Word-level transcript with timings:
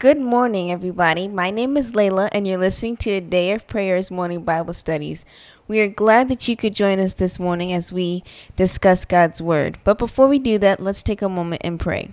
Good 0.00 0.18
morning, 0.18 0.72
everybody. 0.72 1.28
My 1.28 1.50
name 1.50 1.76
is 1.76 1.92
Layla, 1.92 2.30
and 2.32 2.46
you're 2.46 2.56
listening 2.56 2.96
to 3.04 3.10
a 3.10 3.20
Day 3.20 3.52
of 3.52 3.66
Prayers 3.66 4.10
morning 4.10 4.42
Bible 4.44 4.72
studies. 4.72 5.26
We 5.68 5.78
are 5.80 5.90
glad 5.90 6.30
that 6.30 6.48
you 6.48 6.56
could 6.56 6.74
join 6.74 6.98
us 6.98 7.12
this 7.12 7.38
morning 7.38 7.70
as 7.70 7.92
we 7.92 8.24
discuss 8.56 9.04
God's 9.04 9.42
Word. 9.42 9.76
But 9.84 9.98
before 9.98 10.26
we 10.26 10.38
do 10.38 10.56
that, 10.56 10.80
let's 10.80 11.02
take 11.02 11.20
a 11.20 11.28
moment 11.28 11.60
and 11.62 11.78
pray. 11.78 12.08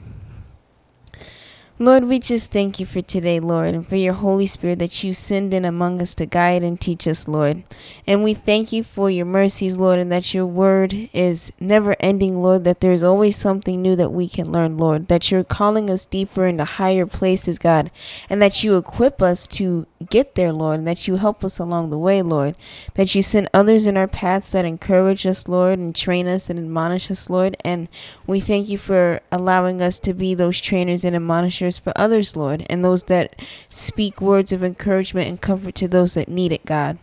Lord, 1.80 2.06
we 2.06 2.18
just 2.18 2.52
thank 2.52 2.80
you 2.80 2.88
for 2.88 3.02
today, 3.02 3.40
Lord, 3.40 3.76
and 3.76 3.88
for 3.88 3.98
your 3.98 4.14
Holy 4.14 4.48
Spirit 4.48 4.80
that 4.80 5.04
you 5.04 5.14
send 5.14 5.54
in 5.54 5.64
among 5.64 6.02
us 6.02 6.16
to 6.16 6.26
guide 6.26 6.64
and 6.64 6.82
teach 6.82 7.08
us, 7.08 7.28
Lord. 7.28 7.62
And 8.08 8.24
we 8.24 8.34
thank 8.34 8.72
you 8.72 8.84
for 8.84 9.12
your 9.12 9.28
mercies, 9.28 9.78
Lord, 9.78 10.00
and 10.00 10.12
that 10.12 10.34
your 10.34 10.48
word 10.48 11.08
is 11.14 11.54
never 11.60 11.96
ending, 12.00 12.42
Lord, 12.42 12.64
that 12.64 12.80
there's 12.80 13.04
always 13.04 13.36
something 13.36 13.80
new 13.80 13.96
that 13.96 14.12
we 14.12 14.28
can 14.28 14.52
learn, 14.52 14.76
Lord, 14.80 15.08
that 15.10 15.30
you're 15.30 15.44
calling 15.44 15.88
us 15.88 16.08
deeper 16.08 16.48
into 16.48 16.66
higher 16.66 17.06
places, 17.06 17.60
God, 17.60 17.92
and 18.28 18.42
that 18.42 18.64
you 18.64 18.76
equip 18.76 19.22
us 19.22 19.46
to 19.50 19.86
get 20.06 20.36
there, 20.36 20.54
Lord, 20.54 20.80
and 20.80 20.88
that 20.88 21.08
you 21.08 21.16
help 21.16 21.44
us 21.44 21.60
along 21.60 21.90
the 21.90 21.98
way, 21.98 22.22
Lord, 22.22 22.56
that 22.94 23.16
you 23.16 23.22
send 23.22 23.50
others 23.54 23.86
in 23.86 23.98
our 23.98 24.08
paths 24.08 24.52
that 24.52 24.66
encourage 24.66 25.26
us, 25.26 25.48
Lord, 25.48 25.80
and 25.80 25.96
train 25.96 26.28
us 26.28 26.50
and 26.50 26.60
admonish 26.60 27.10
us, 27.10 27.30
Lord. 27.30 27.58
And 27.64 27.88
we 28.26 28.40
thank 28.40 28.70
you 28.70 28.78
for 28.78 29.22
allowing 29.32 29.82
us 29.82 30.00
to 30.00 30.14
be 30.14 30.34
those 30.34 30.62
trainers 30.62 31.04
and 31.04 31.16
admonishers 31.16 31.80
for 31.80 31.94
others, 31.96 32.36
Lord, 32.36 32.66
and 32.70 32.84
those 32.84 33.06
that 33.06 33.36
speak 33.70 34.22
words 34.22 34.52
of 34.52 34.64
encouragement 34.64 35.28
and 35.28 35.42
comfort 35.42 35.76
to 35.76 35.88
those 35.88 36.14
that 36.14 36.30
need 36.30 36.52
it, 36.52 36.66
God. 36.66 36.98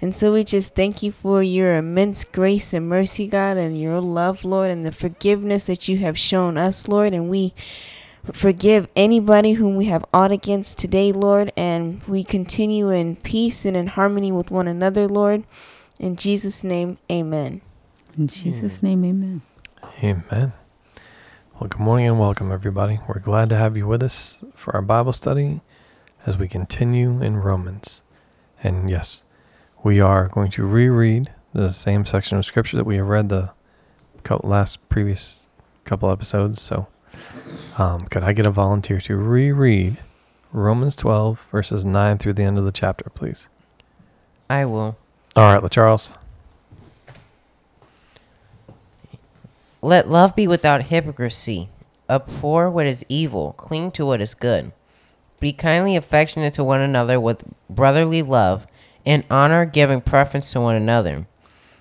And 0.00 0.14
so 0.14 0.34
we 0.34 0.44
just 0.44 0.74
thank 0.74 1.02
you 1.02 1.12
for 1.12 1.42
your 1.42 1.76
immense 1.76 2.24
grace 2.24 2.74
and 2.74 2.88
mercy, 2.88 3.26
God, 3.26 3.56
and 3.56 3.80
your 3.80 4.00
love, 4.00 4.44
Lord, 4.44 4.70
and 4.70 4.84
the 4.84 4.92
forgiveness 4.92 5.66
that 5.66 5.88
you 5.88 5.98
have 5.98 6.18
shown 6.18 6.58
us, 6.58 6.88
Lord. 6.88 7.14
And 7.14 7.30
we 7.30 7.54
forgive 8.32 8.88
anybody 8.96 9.54
whom 9.54 9.76
we 9.76 9.86
have 9.86 10.04
aught 10.12 10.32
against 10.32 10.78
today, 10.78 11.12
Lord, 11.12 11.52
and 11.56 12.02
we 12.04 12.24
continue 12.24 12.90
in 12.90 13.16
peace 13.16 13.64
and 13.64 13.76
in 13.76 13.88
harmony 13.88 14.32
with 14.32 14.50
one 14.50 14.68
another, 14.68 15.06
Lord. 15.06 15.44
In 16.00 16.16
Jesus' 16.16 16.64
name, 16.64 16.98
amen. 17.10 17.60
In 18.16 18.28
Jesus' 18.28 18.82
name, 18.82 19.04
amen. 19.04 19.42
Amen. 20.02 20.52
Well, 21.60 21.68
good 21.68 21.80
morning 21.80 22.08
and 22.08 22.18
welcome, 22.18 22.50
everybody. 22.50 22.98
We're 23.06 23.20
glad 23.20 23.48
to 23.50 23.56
have 23.56 23.76
you 23.76 23.86
with 23.86 24.02
us 24.02 24.42
for 24.54 24.74
our 24.74 24.82
Bible 24.82 25.12
study 25.12 25.60
as 26.26 26.36
we 26.36 26.48
continue 26.48 27.22
in 27.22 27.36
Romans. 27.36 28.02
And 28.62 28.90
yes, 28.90 29.22
we 29.82 30.00
are 30.00 30.28
going 30.28 30.50
to 30.52 30.64
reread 30.66 31.32
the 31.52 31.70
same 31.70 32.04
section 32.04 32.38
of 32.38 32.44
Scripture 32.44 32.76
that 32.76 32.86
we 32.86 32.96
have 32.96 33.06
read 33.06 33.28
the 33.28 33.52
last 34.42 34.88
previous 34.88 35.48
couple 35.84 36.10
episodes. 36.10 36.60
So, 36.60 36.88
um, 37.78 38.02
could 38.06 38.22
I 38.22 38.32
get 38.32 38.46
a 38.46 38.50
volunteer 38.50 39.00
to 39.02 39.16
reread 39.16 39.98
Romans 40.52 40.96
12, 40.96 41.46
verses 41.50 41.84
9 41.84 42.18
through 42.18 42.34
the 42.34 42.44
end 42.44 42.58
of 42.58 42.64
the 42.64 42.72
chapter, 42.72 43.10
please? 43.10 43.48
I 44.48 44.64
will. 44.64 44.96
All 45.36 45.54
right, 45.54 45.70
Charles. 45.70 46.12
Let 49.82 50.08
love 50.08 50.34
be 50.34 50.46
without 50.46 50.84
hypocrisy. 50.84 51.68
Abhor 52.08 52.70
what 52.70 52.86
is 52.86 53.04
evil, 53.08 53.52
cling 53.52 53.90
to 53.92 54.06
what 54.06 54.20
is 54.20 54.34
good. 54.34 54.72
Be 55.40 55.52
kindly 55.52 55.96
affectionate 55.96 56.54
to 56.54 56.64
one 56.64 56.80
another 56.80 57.20
with 57.20 57.44
brotherly 57.68 58.22
love, 58.22 58.66
in 59.04 59.24
honor 59.30 59.64
giving 59.66 60.00
preference 60.00 60.52
to 60.52 60.60
one 60.60 60.74
another, 60.74 61.26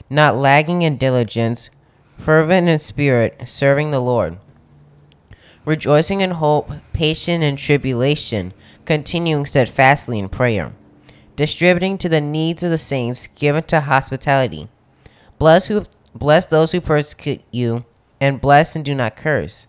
not 0.09 0.35
lagging 0.35 0.81
in 0.81 0.97
diligence, 0.97 1.69
fervent 2.17 2.67
in 2.67 2.79
spirit, 2.79 3.41
serving 3.45 3.91
the 3.91 4.01
Lord. 4.01 4.37
Rejoicing 5.65 6.19
in 6.19 6.31
hope, 6.31 6.71
patient 6.91 7.41
in 7.41 7.55
tribulation, 7.55 8.53
continuing 8.83 9.45
steadfastly 9.45 10.19
in 10.19 10.27
prayer, 10.27 10.73
distributing 11.37 11.97
to 11.99 12.09
the 12.09 12.19
needs 12.19 12.63
of 12.63 12.71
the 12.71 12.77
saints, 12.77 13.27
given 13.27 13.63
to 13.63 13.79
hospitality. 13.79 14.67
Bless 15.39 15.67
who 15.67 15.85
bless 16.13 16.47
those 16.47 16.73
who 16.73 16.81
persecute 16.81 17.41
you, 17.49 17.85
and 18.19 18.41
bless 18.41 18.75
and 18.75 18.83
do 18.83 18.93
not 18.93 19.15
curse. 19.15 19.67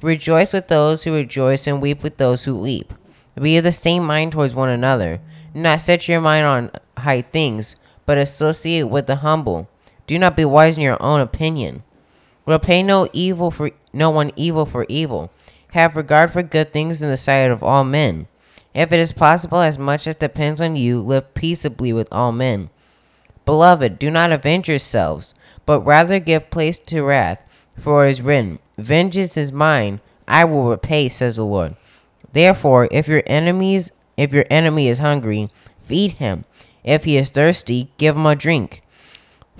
Rejoice 0.00 0.52
with 0.52 0.68
those 0.68 1.02
who 1.02 1.14
rejoice, 1.14 1.66
and 1.66 1.82
weep 1.82 2.04
with 2.04 2.18
those 2.18 2.44
who 2.44 2.56
weep. 2.56 2.94
Be 3.40 3.56
of 3.56 3.64
the 3.64 3.72
same 3.72 4.04
mind 4.04 4.32
towards 4.32 4.54
one 4.54 4.68
another. 4.68 5.20
Do 5.54 5.60
not 5.60 5.80
set 5.80 6.06
your 6.06 6.20
mind 6.20 6.46
on 6.46 6.70
high 6.98 7.22
things, 7.22 7.74
but 8.06 8.16
associate 8.16 8.84
with 8.84 9.08
the 9.08 9.16
humble. 9.16 9.68
Do 10.06 10.18
not 10.20 10.36
be 10.36 10.44
wise 10.44 10.76
in 10.76 10.82
your 10.82 11.02
own 11.02 11.20
opinion. 11.20 11.82
Repay 12.46 12.82
no 12.82 13.08
evil 13.12 13.50
for 13.50 13.70
no 13.92 14.10
one 14.10 14.32
evil 14.36 14.66
for 14.66 14.86
evil. 14.88 15.30
Have 15.72 15.96
regard 15.96 16.32
for 16.32 16.42
good 16.42 16.72
things 16.72 17.00
in 17.02 17.08
the 17.08 17.16
sight 17.16 17.50
of 17.50 17.62
all 17.62 17.84
men. 17.84 18.26
If 18.74 18.92
it 18.92 19.00
is 19.00 19.12
possible, 19.12 19.60
as 19.60 19.78
much 19.78 20.06
as 20.06 20.16
depends 20.16 20.60
on 20.60 20.76
you, 20.76 21.00
live 21.00 21.34
peaceably 21.34 21.92
with 21.92 22.08
all 22.10 22.32
men. 22.32 22.70
Beloved, 23.44 23.98
do 23.98 24.10
not 24.10 24.32
avenge 24.32 24.68
yourselves, 24.68 25.34
but 25.66 25.80
rather 25.80 26.18
give 26.18 26.50
place 26.50 26.78
to 26.78 27.02
wrath, 27.02 27.44
for 27.78 28.06
it 28.06 28.10
is 28.10 28.22
written, 28.22 28.58
Vengeance 28.78 29.36
is 29.36 29.52
mine, 29.52 30.00
I 30.26 30.44
will 30.44 30.70
repay, 30.70 31.08
says 31.08 31.36
the 31.36 31.44
Lord. 31.44 31.76
Therefore, 32.32 32.88
if 32.90 33.08
your 33.08 33.22
enemies 33.26 33.92
if 34.16 34.32
your 34.32 34.44
enemy 34.50 34.88
is 34.88 34.98
hungry, 34.98 35.50
feed 35.82 36.12
him. 36.12 36.44
If 36.84 37.04
he 37.04 37.16
is 37.16 37.30
thirsty, 37.30 37.90
give 37.96 38.16
him 38.16 38.26
a 38.26 38.36
drink. 38.36 38.82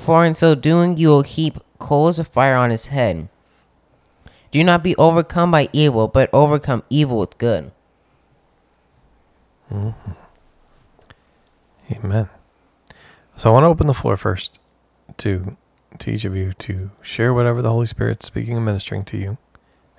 For 0.02 0.26
in 0.26 0.34
so 0.34 0.56
doing 0.56 0.96
you 0.96 1.08
will 1.08 1.22
heap 1.22 1.58
coals 1.78 2.18
of 2.18 2.26
fire 2.26 2.56
on 2.56 2.70
his 2.70 2.86
head. 2.86 3.28
Do 4.50 4.62
not 4.64 4.82
be 4.82 4.96
overcome 4.96 5.52
by 5.52 5.68
evil, 5.72 6.08
but 6.08 6.28
overcome 6.32 6.82
evil 6.90 7.18
with 7.20 7.38
good. 7.38 7.70
Mm-hmm. 9.72 10.12
Amen. 11.92 12.28
So 13.36 13.48
I 13.48 13.52
want 13.52 13.62
to 13.62 13.68
open 13.68 13.86
the 13.86 13.94
floor 13.94 14.16
first 14.16 14.58
to 15.18 15.56
to 15.98 16.10
each 16.10 16.24
of 16.24 16.34
you 16.34 16.52
to 16.54 16.90
share 17.00 17.32
whatever 17.32 17.62
the 17.62 17.70
Holy 17.70 17.86
Spirit's 17.86 18.26
speaking 18.26 18.56
and 18.56 18.64
ministering 18.64 19.02
to 19.02 19.16
you 19.16 19.38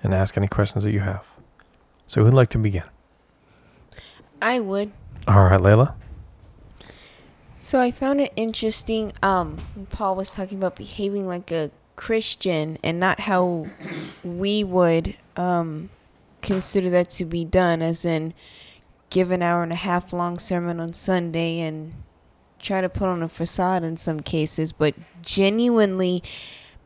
and 0.02 0.12
ask 0.12 0.36
any 0.36 0.48
questions 0.48 0.84
that 0.84 0.92
you 0.92 1.00
have. 1.00 1.24
So 2.06 2.24
who'd 2.24 2.34
like 2.34 2.50
to 2.50 2.58
begin? 2.58 2.82
I 4.42 4.60
would. 4.60 4.92
All 5.26 5.44
right, 5.44 5.60
Layla. 5.60 5.94
So 7.64 7.80
I 7.80 7.92
found 7.92 8.20
it 8.20 8.30
interesting. 8.36 9.14
Um, 9.22 9.56
Paul 9.88 10.16
was 10.16 10.34
talking 10.34 10.58
about 10.58 10.76
behaving 10.76 11.26
like 11.26 11.50
a 11.50 11.70
Christian 11.96 12.76
and 12.84 13.00
not 13.00 13.20
how 13.20 13.64
we 14.22 14.62
would 14.62 15.16
um, 15.34 15.88
consider 16.42 16.90
that 16.90 17.08
to 17.08 17.24
be 17.24 17.42
done, 17.42 17.80
as 17.80 18.04
in 18.04 18.34
give 19.08 19.30
an 19.30 19.40
hour 19.40 19.62
and 19.62 19.72
a 19.72 19.76
half 19.76 20.12
long 20.12 20.38
sermon 20.38 20.78
on 20.78 20.92
Sunday 20.92 21.60
and 21.60 21.94
try 22.58 22.82
to 22.82 22.88
put 22.90 23.08
on 23.08 23.22
a 23.22 23.30
facade 23.30 23.82
in 23.82 23.96
some 23.96 24.20
cases, 24.20 24.70
but 24.70 24.94
genuinely 25.22 26.22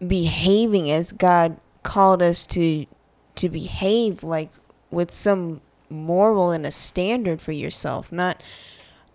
behaving 0.06 0.93
as 0.93 1.11
God 1.11 1.56
called 1.83 2.22
us 2.22 2.47
to 2.47 2.87
to 3.34 3.49
behave, 3.49 4.22
like 4.22 4.53
with 4.93 5.11
some 5.11 5.61
moral 5.91 6.53
and 6.53 6.65
a 6.65 6.70
standard 6.70 7.41
for 7.41 7.50
yourself, 7.50 8.12
not 8.12 8.41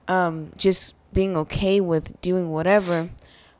um, 0.09 0.51
just 0.57 0.93
being 1.13 1.37
okay 1.37 1.79
with 1.79 2.19
doing 2.21 2.51
whatever. 2.51 3.09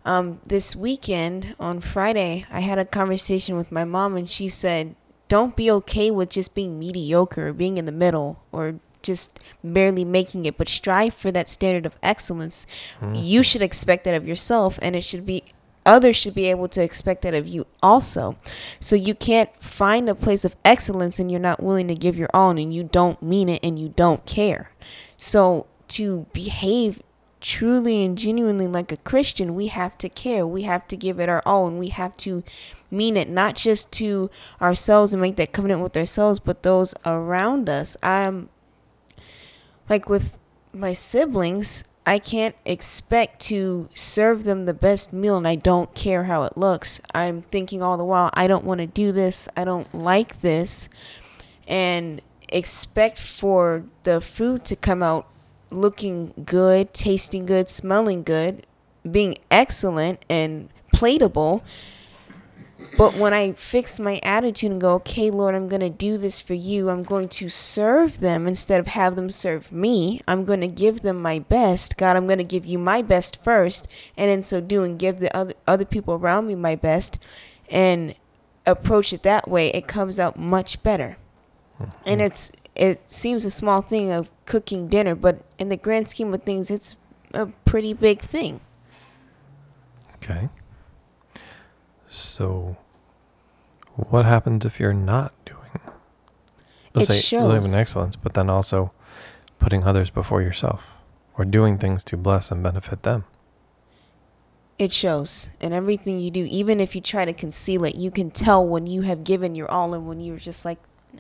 Um, 0.05 0.39
this 0.45 0.75
weekend 0.75 1.55
on 1.59 1.79
Friday, 1.79 2.45
I 2.51 2.59
had 2.59 2.77
a 2.77 2.85
conversation 2.85 3.55
with 3.55 3.71
my 3.71 3.85
mom, 3.85 4.15
and 4.17 4.29
she 4.29 4.49
said, 4.49 4.95
"Don't 5.29 5.55
be 5.55 5.71
okay 5.71 6.11
with 6.11 6.29
just 6.29 6.53
being 6.53 6.77
mediocre, 6.77 7.47
or 7.49 7.53
being 7.53 7.77
in 7.77 7.85
the 7.85 7.91
middle, 7.91 8.39
or 8.51 8.75
just 9.01 9.39
barely 9.63 10.05
making 10.05 10.45
it, 10.45 10.57
but 10.57 10.69
strive 10.69 11.13
for 11.13 11.31
that 11.31 11.49
standard 11.49 11.85
of 11.85 11.95
excellence. 12.01 12.65
You 13.13 13.43
should 13.43 13.61
expect 13.61 14.03
that 14.05 14.15
of 14.15 14.27
yourself, 14.27 14.79
and 14.81 14.95
it 14.95 15.03
should 15.03 15.25
be." 15.25 15.43
Others 15.85 16.15
should 16.15 16.33
be 16.33 16.45
able 16.45 16.69
to 16.69 16.81
expect 16.81 17.23
that 17.23 17.33
of 17.33 17.45
you 17.45 17.65
also. 17.81 18.37
So 18.79 18.95
you 18.95 19.13
can't 19.13 19.49
find 19.61 20.07
a 20.07 20.15
place 20.15 20.45
of 20.45 20.55
excellence 20.63 21.19
and 21.19 21.29
you're 21.29 21.41
not 21.41 21.61
willing 21.61 21.89
to 21.89 21.95
give 21.95 22.17
your 22.17 22.29
own 22.33 22.57
and 22.57 22.73
you 22.73 22.83
don't 22.85 23.21
mean 23.21 23.49
it 23.49 23.59
and 23.61 23.77
you 23.77 23.89
don't 23.89 24.25
care. 24.25 24.71
So 25.17 25.65
to 25.89 26.25
behave 26.31 27.01
truly 27.43 28.03
and 28.03 28.17
genuinely 28.17 28.67
like 28.67 28.91
a 28.91 28.97
Christian, 28.97 29.53
we 29.53 29.67
have 29.67 29.97
to 29.99 30.09
care. 30.09 30.47
We 30.47 30.63
have 30.63 30.87
to 30.87 30.97
give 30.97 31.19
it 31.19 31.29
our 31.29 31.43
and 31.45 31.77
we 31.77 31.89
have 31.89 32.15
to 32.17 32.41
mean 32.89 33.17
it 33.17 33.29
not 33.29 33.55
just 33.55 33.91
to 33.91 34.31
ourselves 34.61 35.13
and 35.13 35.21
make 35.21 35.35
that 35.35 35.51
covenant 35.51 35.81
with 35.81 35.95
ourselves, 35.97 36.39
but 36.39 36.63
those 36.63 36.95
around 37.05 37.69
us. 37.69 37.97
I'm 38.01 38.49
like 39.89 40.07
with 40.07 40.39
my 40.71 40.93
siblings, 40.93 41.83
I 42.05 42.17
can't 42.17 42.55
expect 42.65 43.41
to 43.47 43.89
serve 43.93 44.45
them 44.45 44.65
the 44.65 44.73
best 44.73 45.11
meal 45.11 45.35
and 45.35 45.47
I 45.47 45.55
don't 45.55 45.93
care 45.93 46.23
how 46.23 46.43
it 46.43 46.57
looks. 46.57 47.01
I'm 47.13 47.41
thinking 47.41 47.83
all 47.83 47.97
the 47.97 48.05
while, 48.05 48.29
I 48.33 48.47
don't 48.47 48.63
want 48.63 48.79
to 48.79 48.87
do 48.87 49.11
this. 49.11 49.49
I 49.57 49.65
don't 49.65 49.93
like 49.93 50.39
this. 50.39 50.87
And 51.67 52.21
expect 52.47 53.19
for 53.19 53.83
the 54.03 54.21
food 54.21 54.63
to 54.65 54.75
come 54.77 55.03
out 55.03 55.27
looking 55.73 56.33
good, 56.45 56.93
tasting 56.93 57.45
good, 57.45 57.69
smelling 57.69 58.23
good, 58.23 58.65
being 59.09 59.37
excellent 59.51 60.23
and 60.29 60.69
platable. 60.93 61.61
But 62.97 63.15
when 63.15 63.33
I 63.33 63.53
fix 63.53 63.99
my 63.99 64.19
attitude 64.23 64.71
and 64.71 64.81
go, 64.81 64.95
okay, 64.95 65.31
Lord, 65.31 65.55
I'm 65.55 65.67
going 65.67 65.81
to 65.81 65.89
do 65.89 66.17
this 66.17 66.39
for 66.39 66.53
you, 66.53 66.89
I'm 66.89 67.03
going 67.03 67.29
to 67.29 67.49
serve 67.49 68.19
them 68.19 68.45
instead 68.47 68.79
of 68.79 68.87
have 68.87 69.15
them 69.15 69.29
serve 69.29 69.71
me. 69.71 70.21
I'm 70.27 70.45
going 70.45 70.61
to 70.61 70.67
give 70.67 71.01
them 71.01 71.21
my 71.21 71.39
best. 71.39 71.97
God, 71.97 72.15
I'm 72.15 72.27
going 72.27 72.39
to 72.39 72.43
give 72.43 72.65
you 72.65 72.77
my 72.77 73.01
best 73.01 73.41
first. 73.43 73.87
And 74.17 74.29
in 74.29 74.41
so 74.41 74.61
doing, 74.61 74.97
give 74.97 75.19
the 75.19 75.35
other, 75.35 75.53
other 75.65 75.85
people 75.85 76.13
around 76.13 76.47
me 76.47 76.55
my 76.55 76.75
best 76.75 77.19
and 77.69 78.15
approach 78.65 79.13
it 79.13 79.23
that 79.23 79.47
way. 79.47 79.69
It 79.69 79.87
comes 79.87 80.19
out 80.19 80.37
much 80.37 80.83
better. 80.83 81.17
And 82.05 82.19
mm-hmm. 82.19 82.21
it's, 82.21 82.51
it 82.75 83.09
seems 83.09 83.45
a 83.45 83.51
small 83.51 83.81
thing 83.81 84.11
of 84.11 84.31
cooking 84.45 84.87
dinner, 84.87 85.15
but 85.15 85.43
in 85.59 85.69
the 85.69 85.77
grand 85.77 86.09
scheme 86.09 86.33
of 86.33 86.43
things, 86.43 86.71
it's 86.71 86.95
a 87.33 87.47
pretty 87.65 87.93
big 87.93 88.19
thing. 88.19 88.61
Okay. 90.15 90.49
So, 92.09 92.77
what 93.95 94.25
happens 94.25 94.65
if 94.65 94.79
you're 94.79 94.93
not 94.93 95.33
doing? 95.45 95.59
Let's 96.93 97.09
It 97.09 97.21
say 97.21 97.41
live 97.41 97.65
in 97.65 97.73
excellence, 97.73 98.15
but 98.15 98.33
then 98.33 98.49
also 98.49 98.91
putting 99.59 99.83
others 99.83 100.09
before 100.09 100.41
yourself, 100.41 100.91
or 101.37 101.45
doing 101.45 101.77
things 101.77 102.03
to 102.05 102.17
bless 102.17 102.51
and 102.51 102.61
benefit 102.61 103.03
them. 103.03 103.25
It 104.79 104.91
shows 104.91 105.49
in 105.61 105.73
everything 105.73 106.19
you 106.19 106.31
do. 106.31 106.45
Even 106.45 106.79
if 106.79 106.95
you 106.95 107.01
try 107.01 107.25
to 107.25 107.33
conceal 107.33 107.83
it, 107.83 107.95
you 107.95 108.11
can 108.11 108.31
tell 108.31 108.65
when 108.65 108.87
you 108.87 109.01
have 109.01 109.23
given 109.23 109.55
your 109.55 109.69
all 109.69 109.93
and 109.93 110.07
when 110.07 110.19
you're 110.19 110.37
just 110.37 110.65
like, 110.65 110.79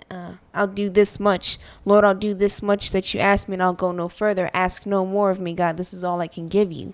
uh, 0.09 0.33
I'll 0.53 0.67
do 0.67 0.89
this 0.89 1.19
much. 1.19 1.57
Lord, 1.85 2.03
I'll 2.03 2.15
do 2.15 2.33
this 2.33 2.61
much 2.61 2.91
that 2.91 3.13
you 3.13 3.19
ask 3.19 3.47
me 3.47 3.55
and 3.55 3.63
I'll 3.63 3.73
go 3.73 3.91
no 3.91 4.09
further. 4.09 4.49
Ask 4.53 4.85
no 4.85 5.05
more 5.05 5.29
of 5.29 5.39
me, 5.39 5.53
God. 5.53 5.77
This 5.77 5.93
is 5.93 6.03
all 6.03 6.21
I 6.21 6.27
can 6.27 6.47
give 6.47 6.71
you. 6.71 6.93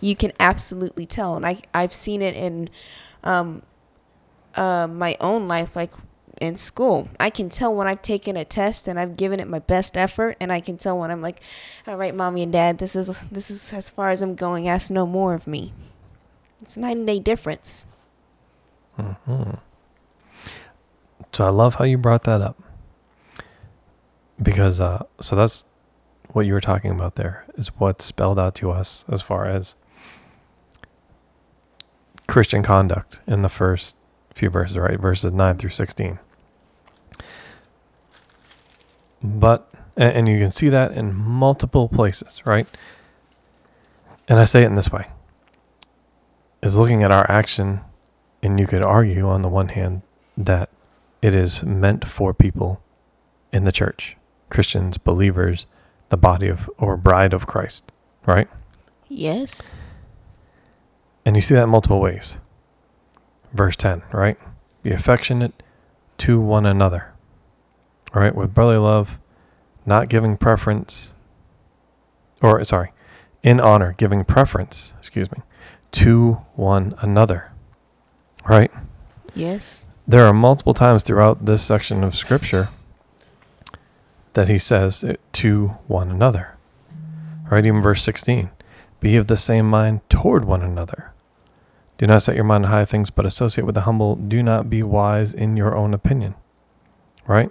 You 0.00 0.14
can 0.14 0.32
absolutely 0.38 1.06
tell. 1.06 1.36
And 1.36 1.46
I, 1.46 1.62
I've 1.72 1.94
seen 1.94 2.22
it 2.22 2.36
in 2.36 2.68
um, 3.24 3.62
uh, 4.54 4.86
my 4.86 5.16
own 5.20 5.48
life, 5.48 5.74
like 5.74 5.92
in 6.40 6.56
school. 6.56 7.08
I 7.18 7.30
can 7.30 7.48
tell 7.48 7.74
when 7.74 7.88
I've 7.88 8.02
taken 8.02 8.36
a 8.36 8.44
test 8.44 8.88
and 8.88 9.00
I've 9.00 9.16
given 9.16 9.40
it 9.40 9.48
my 9.48 9.58
best 9.58 9.96
effort, 9.96 10.36
and 10.38 10.52
I 10.52 10.60
can 10.60 10.76
tell 10.76 10.98
when 10.98 11.10
I'm 11.10 11.22
like, 11.22 11.40
"All 11.86 11.96
right, 11.96 12.14
mommy 12.14 12.42
and 12.42 12.52
dad, 12.52 12.78
this 12.78 12.94
is 12.94 13.08
this 13.32 13.50
is 13.50 13.72
as 13.72 13.90
far 13.90 14.10
as 14.10 14.22
I'm 14.22 14.34
going. 14.34 14.68
Ask 14.68 14.90
no 14.90 15.06
more 15.06 15.34
of 15.34 15.46
me." 15.46 15.72
It's 16.60 16.76
a 16.76 16.80
night 16.80 16.96
and 16.96 17.06
day 17.06 17.18
difference. 17.18 17.86
hmm 18.96 19.52
So 21.36 21.44
I 21.44 21.50
love 21.50 21.74
how 21.74 21.84
you 21.84 21.98
brought 21.98 22.22
that 22.22 22.40
up. 22.40 22.62
Because 24.42 24.80
uh 24.80 25.04
so 25.20 25.36
that's 25.36 25.66
what 26.32 26.46
you 26.46 26.54
were 26.54 26.62
talking 26.62 26.90
about 26.90 27.16
there 27.16 27.44
is 27.58 27.68
what's 27.76 28.06
spelled 28.06 28.38
out 28.38 28.54
to 28.54 28.70
us 28.70 29.04
as 29.12 29.20
far 29.20 29.44
as 29.44 29.74
Christian 32.26 32.62
conduct 32.62 33.20
in 33.26 33.42
the 33.42 33.50
first 33.50 33.96
few 34.32 34.48
verses, 34.48 34.78
right? 34.78 34.98
Verses 34.98 35.30
9 35.30 35.58
through 35.58 35.68
16. 35.68 36.18
But 39.22 39.70
and, 39.94 40.26
you 40.26 40.38
can 40.38 40.50
see 40.50 40.70
that 40.70 40.92
in 40.92 41.14
multiple 41.14 41.90
places, 41.90 42.40
right? 42.46 42.66
And 44.26 44.38
I 44.38 44.44
say 44.44 44.62
it 44.62 44.68
in 44.68 44.74
this 44.74 44.90
way. 44.90 45.08
Is 46.62 46.78
looking 46.78 47.02
at 47.02 47.10
our 47.10 47.30
action 47.30 47.80
and 48.42 48.58
you 48.58 48.66
could 48.66 48.82
argue 48.82 49.28
on 49.28 49.42
the 49.42 49.50
one 49.50 49.68
hand 49.68 50.00
that 50.38 50.70
it 51.22 51.34
is 51.34 51.62
meant 51.62 52.04
for 52.04 52.32
people 52.34 52.82
in 53.52 53.64
the 53.64 53.72
church, 53.72 54.16
Christians, 54.50 54.98
believers, 54.98 55.66
the 56.08 56.16
body 56.16 56.48
of 56.48 56.70
or 56.78 56.96
bride 56.96 57.32
of 57.32 57.46
Christ, 57.46 57.90
right? 58.26 58.48
Yes. 59.08 59.74
And 61.24 61.36
you 61.36 61.42
see 61.42 61.54
that 61.54 61.64
in 61.64 61.70
multiple 61.70 62.00
ways. 62.00 62.38
Verse 63.52 63.76
10, 63.76 64.02
right? 64.12 64.38
Be 64.82 64.90
affectionate 64.90 65.62
to 66.18 66.40
one 66.40 66.66
another. 66.66 67.12
All 68.14 68.22
right, 68.22 68.34
with 68.34 68.54
brotherly 68.54 68.78
love, 68.78 69.18
not 69.84 70.08
giving 70.08 70.36
preference, 70.36 71.12
or 72.40 72.62
sorry, 72.64 72.92
in 73.42 73.60
honor, 73.60 73.94
giving 73.96 74.24
preference, 74.24 74.92
excuse 74.98 75.30
me, 75.32 75.38
to 75.92 76.34
one 76.54 76.94
another. 77.00 77.52
Right? 78.48 78.70
Yes. 79.34 79.88
There 80.08 80.26
are 80.26 80.32
multiple 80.32 80.74
times 80.74 81.02
throughout 81.02 81.46
this 81.46 81.62
section 81.62 82.04
of 82.04 82.14
scripture 82.14 82.68
that 84.34 84.48
he 84.48 84.58
says 84.58 85.02
it 85.02 85.20
to 85.32 85.68
one 85.86 86.10
another. 86.10 86.56
Right? 87.50 87.66
Even 87.66 87.82
verse 87.82 88.02
16 88.02 88.50
be 89.00 89.16
of 89.16 89.26
the 89.26 89.36
same 89.36 89.68
mind 89.68 90.00
toward 90.08 90.44
one 90.44 90.62
another. 90.62 91.12
Do 91.98 92.06
not 92.06 92.22
set 92.22 92.34
your 92.34 92.44
mind 92.44 92.64
on 92.64 92.70
high 92.70 92.84
things, 92.84 93.10
but 93.10 93.26
associate 93.26 93.64
with 93.64 93.74
the 93.74 93.82
humble. 93.82 94.16
Do 94.16 94.42
not 94.42 94.70
be 94.70 94.82
wise 94.82 95.32
in 95.32 95.56
your 95.56 95.76
own 95.76 95.94
opinion. 95.94 96.34
Right? 97.26 97.50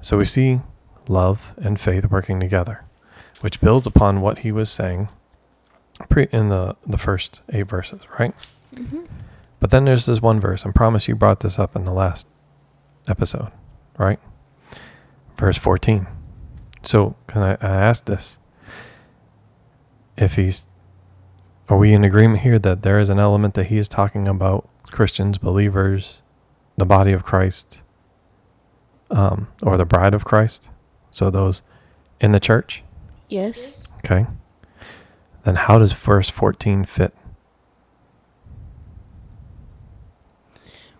So 0.00 0.18
we 0.18 0.24
see 0.24 0.60
love 1.08 1.52
and 1.56 1.80
faith 1.80 2.10
working 2.10 2.40
together, 2.40 2.84
which 3.40 3.60
builds 3.60 3.86
upon 3.86 4.20
what 4.20 4.40
he 4.40 4.52
was 4.52 4.70
saying 4.70 5.08
pre- 6.08 6.28
in 6.32 6.48
the, 6.48 6.76
the 6.86 6.98
first 6.98 7.40
eight 7.50 7.66
verses, 7.66 8.00
right? 8.18 8.34
Mm-hmm. 8.74 9.04
But 9.60 9.70
then 9.70 9.84
there's 9.84 10.06
this 10.06 10.22
one 10.22 10.40
verse, 10.40 10.64
and 10.64 10.74
promise 10.74 11.08
you 11.08 11.16
brought 11.16 11.40
this 11.40 11.58
up 11.58 11.74
in 11.74 11.84
the 11.84 11.92
last 11.92 12.26
episode, 13.08 13.50
right? 13.98 14.20
Verse 15.36 15.56
14. 15.58 16.06
So 16.84 17.16
can 17.26 17.42
I, 17.42 17.52
I 17.54 17.56
ask 17.76 18.04
this? 18.04 18.38
If 20.16 20.34
he's, 20.34 20.66
are 21.68 21.76
we 21.76 21.92
in 21.92 22.04
agreement 22.04 22.42
here 22.42 22.58
that 22.58 22.82
there 22.82 22.98
is 22.98 23.08
an 23.08 23.18
element 23.18 23.54
that 23.54 23.64
he 23.66 23.78
is 23.78 23.88
talking 23.88 24.26
about 24.28 24.68
Christians, 24.90 25.38
believers, 25.38 26.22
the 26.76 26.86
body 26.86 27.12
of 27.12 27.24
Christ, 27.24 27.82
um, 29.10 29.48
or 29.62 29.76
the 29.76 29.84
bride 29.84 30.14
of 30.14 30.24
Christ? 30.24 30.70
So 31.10 31.30
those 31.30 31.62
in 32.20 32.32
the 32.32 32.40
church, 32.40 32.82
Yes. 33.28 33.78
okay? 33.98 34.26
Then 35.44 35.54
how 35.56 35.78
does 35.78 35.92
verse 35.92 36.28
14 36.28 36.84
fit? 36.84 37.14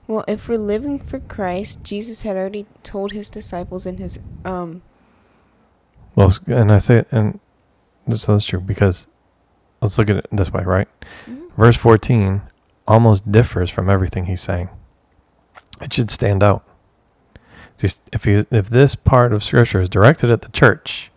Well, 0.09 0.25
if 0.27 0.49
we're 0.49 0.59
living 0.59 0.99
for 0.99 1.21
Christ, 1.21 1.85
Jesus 1.85 2.23
had 2.23 2.35
already 2.35 2.67
told 2.83 3.12
his 3.12 3.29
disciples 3.29 3.87
in 3.87 3.99
his 3.99 4.19
um 4.45 4.83
Well, 6.17 6.33
and 6.47 6.73
I 6.73 6.79
say 6.79 7.05
and 7.12 7.38
this 8.07 8.25
that's 8.25 8.47
true 8.47 8.61
because 8.61 9.07
let's 9.83 9.99
look 9.99 10.09
at 10.11 10.17
it 10.17 10.27
this 10.33 10.53
way, 10.53 10.65
right? 10.65 10.88
Verse 11.57 11.77
14 11.77 12.43
almost 12.88 13.31
differs 13.31 13.71
from 13.71 13.91
everything 13.91 14.25
he's 14.25 14.41
saying. 14.41 14.71
It 15.83 15.93
should 15.93 16.11
stand 16.11 16.43
out. 16.43 16.65
If 17.81 18.25
he, 18.25 18.45
if 18.50 18.71
this 18.71 18.97
part 18.97 19.33
of 19.33 19.45
scripture 19.45 19.81
is 19.81 19.88
directed 19.88 20.33
at 20.33 20.41
the 20.43 20.49
church, 20.49 21.12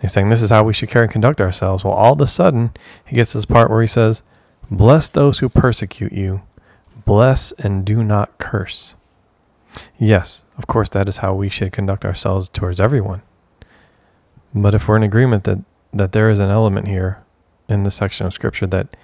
he's 0.00 0.12
saying 0.12 0.28
this 0.28 0.42
is 0.42 0.50
how 0.50 0.64
we 0.64 0.74
should 0.74 0.90
care 0.90 1.04
and 1.04 1.10
conduct 1.10 1.40
ourselves. 1.40 1.84
Well, 1.84 1.94
all 1.94 2.12
of 2.12 2.20
a 2.20 2.26
sudden, 2.26 2.72
he 3.06 3.16
gets 3.16 3.32
this 3.32 3.46
part 3.46 3.70
where 3.70 3.80
he 3.80 3.86
says, 3.86 4.22
"Bless 4.70 5.08
those 5.08 5.38
who 5.38 5.48
persecute 5.48 6.12
you, 6.12 6.42
bless 7.04 7.52
and 7.52 7.84
do 7.84 8.02
not 8.02 8.38
curse." 8.38 8.94
Yes, 9.98 10.42
of 10.58 10.66
course, 10.66 10.88
that 10.90 11.08
is 11.08 11.18
how 11.18 11.34
we 11.34 11.48
should 11.48 11.72
conduct 11.72 12.04
ourselves 12.04 12.48
towards 12.48 12.80
everyone. 12.80 13.22
But 14.54 14.74
if 14.74 14.86
we're 14.86 14.96
in 14.96 15.02
agreement 15.02 15.44
that, 15.44 15.60
that 15.92 16.12
there 16.12 16.28
is 16.28 16.38
an 16.38 16.50
element 16.50 16.88
here 16.88 17.22
in 17.68 17.84
this 17.84 17.94
section 17.94 18.26
of 18.26 18.34
scripture 18.34 18.66
that 18.66 18.96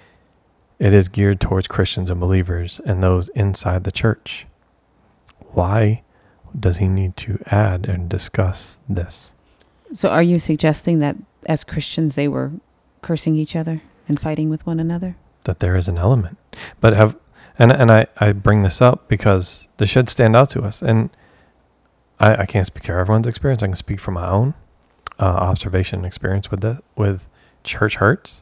it 0.77 0.93
is 0.93 1.09
geared 1.09 1.41
towards 1.41 1.67
Christians 1.67 2.09
and 2.09 2.19
believers 2.19 2.79
and 2.85 3.01
those 3.01 3.29
inside 3.29 3.83
the 3.83 3.91
church, 3.91 4.45
why 5.51 6.03
does 6.57 6.77
he 6.77 6.87
need 6.87 7.17
to 7.17 7.39
add 7.47 7.87
and 7.87 8.07
discuss 8.07 8.77
this? 8.87 9.33
So 9.93 10.09
are 10.09 10.23
you 10.23 10.37
suggesting 10.37 10.99
that 10.99 11.15
as 11.47 11.63
Christians 11.63 12.15
they 12.15 12.27
were 12.27 12.51
cursing 13.01 13.35
each 13.35 13.55
other 13.55 13.81
and 14.07 14.19
fighting 14.19 14.49
with 14.49 14.65
one 14.65 14.79
another? 14.79 15.15
That 15.45 15.59
there 15.59 15.75
is 15.75 15.89
an 15.89 15.97
element. 15.97 16.37
But 16.79 16.93
have 16.93 17.15
and 17.59 17.71
and 17.71 17.91
I, 17.91 18.07
I 18.17 18.33
bring 18.33 18.63
this 18.63 18.81
up 18.81 19.09
because 19.09 19.67
this 19.77 19.89
should 19.89 20.09
stand 20.09 20.35
out 20.37 20.49
to 20.51 20.63
us. 20.63 20.81
And 20.81 21.11
I, 22.19 22.37
I 22.43 22.47
can't 22.47 22.67
speak 22.67 22.85
for 22.85 22.99
everyone's 22.99 23.27
experience. 23.27 23.63
I 23.63 23.67
can 23.67 23.75
speak 23.77 23.99
from 23.99 24.15
my 24.15 24.27
own 24.29 24.55
uh, 25.19 25.25
observation 25.25 25.99
and 25.99 26.07
experience 26.07 26.51
with 26.51 26.61
the 26.61 26.81
with 26.97 27.27
church 27.63 27.97
hurts. 27.97 28.41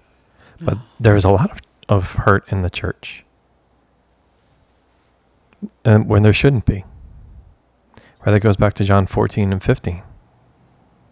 But 0.62 0.80
there's 1.00 1.26
a 1.26 1.30
lot 1.32 1.52
of, 1.52 1.60
of 1.90 2.12
hurt 2.14 2.52
in 2.52 2.62
the 2.64 2.70
church. 2.70 3.26
And 5.86 6.08
when 6.10 6.24
there 6.24 6.34
shouldn't 6.34 6.66
be. 6.66 6.86
Right, 8.26 8.34
that 8.34 8.42
goes 8.42 8.58
back 8.58 8.74
to 8.76 8.84
John 8.84 9.08
14 9.08 9.52
and 9.54 9.64
15. 9.64 10.04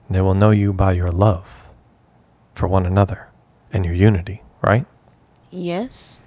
They 0.10 0.22
will 0.22 0.34
know 0.36 0.52
you 0.52 0.74
by 0.74 0.94
your 0.94 1.12
love. 1.12 1.48
for 2.54 2.68
one 2.68 2.86
another 2.86 3.30
and 3.74 3.86
your 3.86 3.94
unity, 3.94 4.44
right? 4.62 4.86
Yes. 5.52 6.20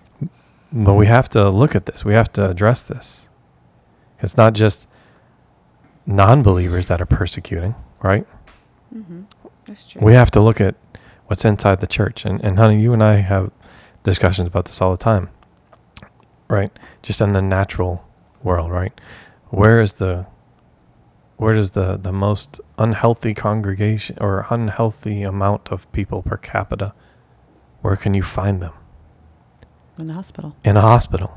But 0.73 0.95
we 0.95 1.07
have 1.07 1.29
to 1.31 1.49
look 1.49 1.75
at 1.75 1.87
this. 1.87 2.05
We 2.05 2.15
have 2.15 2.33
to 2.35 2.51
address 2.51 2.83
this. 2.83 3.29
It's 4.21 4.37
not 4.37 4.53
just 4.53 4.89
non 6.07 6.43
believers 6.43 6.87
that 6.87 7.01
are 7.01 7.07
persecuting, 7.07 7.75
right? 8.03 8.27
Mm-hmm. 8.95 9.23
That's 9.67 9.87
true. 9.87 10.03
We 10.05 10.15
have 10.15 10.31
to 10.33 10.41
look 10.41 10.61
at 10.61 10.75
what's 11.27 11.45
inside 11.45 11.81
the 11.81 11.87
church. 11.87 12.25
And, 12.25 12.43
and 12.45 12.59
honey, 12.59 12.81
you 12.81 12.93
and 12.93 13.03
I 13.03 13.17
have 13.17 13.51
discussions 14.03 14.49
about 14.49 14.67
this 14.67 14.81
all 14.83 14.91
the 14.91 14.97
time, 14.97 15.31
right? 16.49 16.71
Just 17.03 17.21
in 17.21 17.33
the 17.33 17.43
natural 17.43 18.05
world, 18.43 18.71
right? 18.71 18.99
Where 19.51 19.81
is 19.81 19.95
the 19.95 20.27
where 21.37 21.55
does 21.55 21.71
the, 21.71 21.97
the 21.97 22.11
most 22.11 22.61
unhealthy 22.79 23.33
congregation 23.33 24.19
or 24.21 24.45
unhealthy 24.51 25.23
amount 25.23 25.69
of 25.69 25.91
people 25.93 26.21
per 26.21 26.37
capita 26.37 26.93
where 27.81 27.95
can 27.95 28.13
you 28.13 28.23
find 28.23 28.61
them 28.61 28.73
in 29.99 30.07
the 30.07 30.15
hospital. 30.15 30.57
in 30.65 30.77
a 30.77 30.81
hospital 30.81 31.37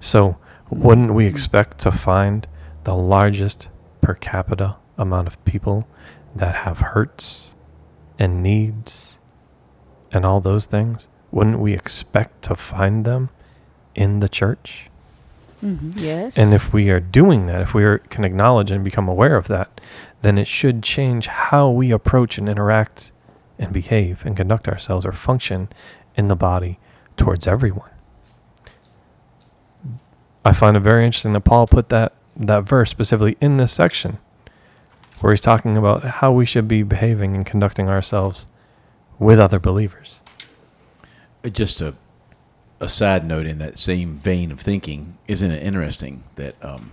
so 0.00 0.36
wouldn't 0.70 1.14
we 1.14 1.26
expect 1.26 1.78
to 1.78 1.90
find 1.90 2.46
the 2.84 2.94
largest 2.94 3.68
per 4.00 4.14
capita 4.14 4.76
amount 4.96 5.26
of 5.26 5.42
people 5.44 5.86
that 6.34 6.54
have 6.54 6.78
hurts 6.78 7.54
and 8.18 8.42
needs 8.42 9.18
and 10.12 10.24
all 10.24 10.40
those 10.40 10.66
things 10.66 11.08
wouldn't 11.30 11.58
we 11.58 11.72
expect 11.74 12.42
to 12.42 12.54
find 12.54 13.04
them 13.04 13.30
in 13.94 14.20
the 14.20 14.28
church 14.28 14.84
Mm-hmm. 15.62 15.90
Yes. 15.96 16.38
and 16.38 16.54
if 16.54 16.72
we 16.72 16.88
are 16.88 17.00
doing 17.00 17.46
that, 17.46 17.60
if 17.62 17.74
we 17.74 17.82
are, 17.82 17.98
can 17.98 18.22
acknowledge 18.24 18.70
and 18.70 18.84
become 18.84 19.08
aware 19.08 19.34
of 19.34 19.48
that, 19.48 19.80
then 20.22 20.38
it 20.38 20.46
should 20.46 20.84
change 20.84 21.26
how 21.26 21.68
we 21.68 21.90
approach 21.90 22.38
and 22.38 22.48
interact 22.48 23.10
and 23.58 23.72
behave 23.72 24.24
and 24.24 24.36
conduct 24.36 24.68
ourselves 24.68 25.04
or 25.04 25.10
function 25.10 25.68
in 26.14 26.28
the 26.28 26.36
body 26.36 26.78
towards 27.18 27.46
everyone. 27.46 27.90
I 30.44 30.52
find 30.52 30.76
it 30.76 30.80
very 30.80 31.04
interesting 31.04 31.34
that 31.34 31.40
Paul 31.42 31.66
put 31.66 31.90
that, 31.90 32.14
that 32.36 32.64
verse 32.64 32.90
specifically 32.90 33.36
in 33.40 33.58
this 33.58 33.72
section 33.72 34.18
where 35.20 35.32
he's 35.32 35.40
talking 35.40 35.76
about 35.76 36.04
how 36.04 36.32
we 36.32 36.46
should 36.46 36.68
be 36.68 36.82
behaving 36.82 37.34
and 37.34 37.44
conducting 37.44 37.88
ourselves 37.88 38.46
with 39.18 39.38
other 39.38 39.58
believers. 39.58 40.20
Uh, 41.44 41.48
Just 41.48 41.80
a 41.80 41.94
a 42.80 42.88
side 42.88 43.26
note 43.26 43.44
in 43.46 43.58
that 43.58 43.76
same 43.76 44.18
vein 44.18 44.52
of 44.52 44.60
thinking, 44.60 45.18
isn't 45.26 45.50
it 45.50 45.62
interesting 45.62 46.22
that 46.36 46.54
um, 46.64 46.92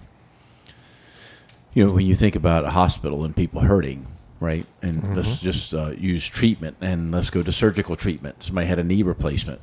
you 1.74 1.86
know 1.86 1.94
when 1.94 2.06
you 2.08 2.16
think 2.16 2.36
about 2.36 2.66
a 2.66 2.72
hospital 2.72 3.24
and 3.24 3.36
people 3.36 3.62
hurting, 3.62 4.08
right? 4.40 4.66
And 4.82 5.16
let's 5.16 5.38
just 5.38 5.74
uh, 5.76 5.92
use 5.92 6.28
treatment 6.28 6.78
and 6.82 7.12
let's 7.12 7.30
go 7.30 7.44
to 7.44 7.52
surgical 7.52 7.96
treatment. 7.96 8.42
Somebody 8.42 8.68
had 8.68 8.80
a 8.80 8.84
knee 8.84 9.04
replacement. 9.04 9.62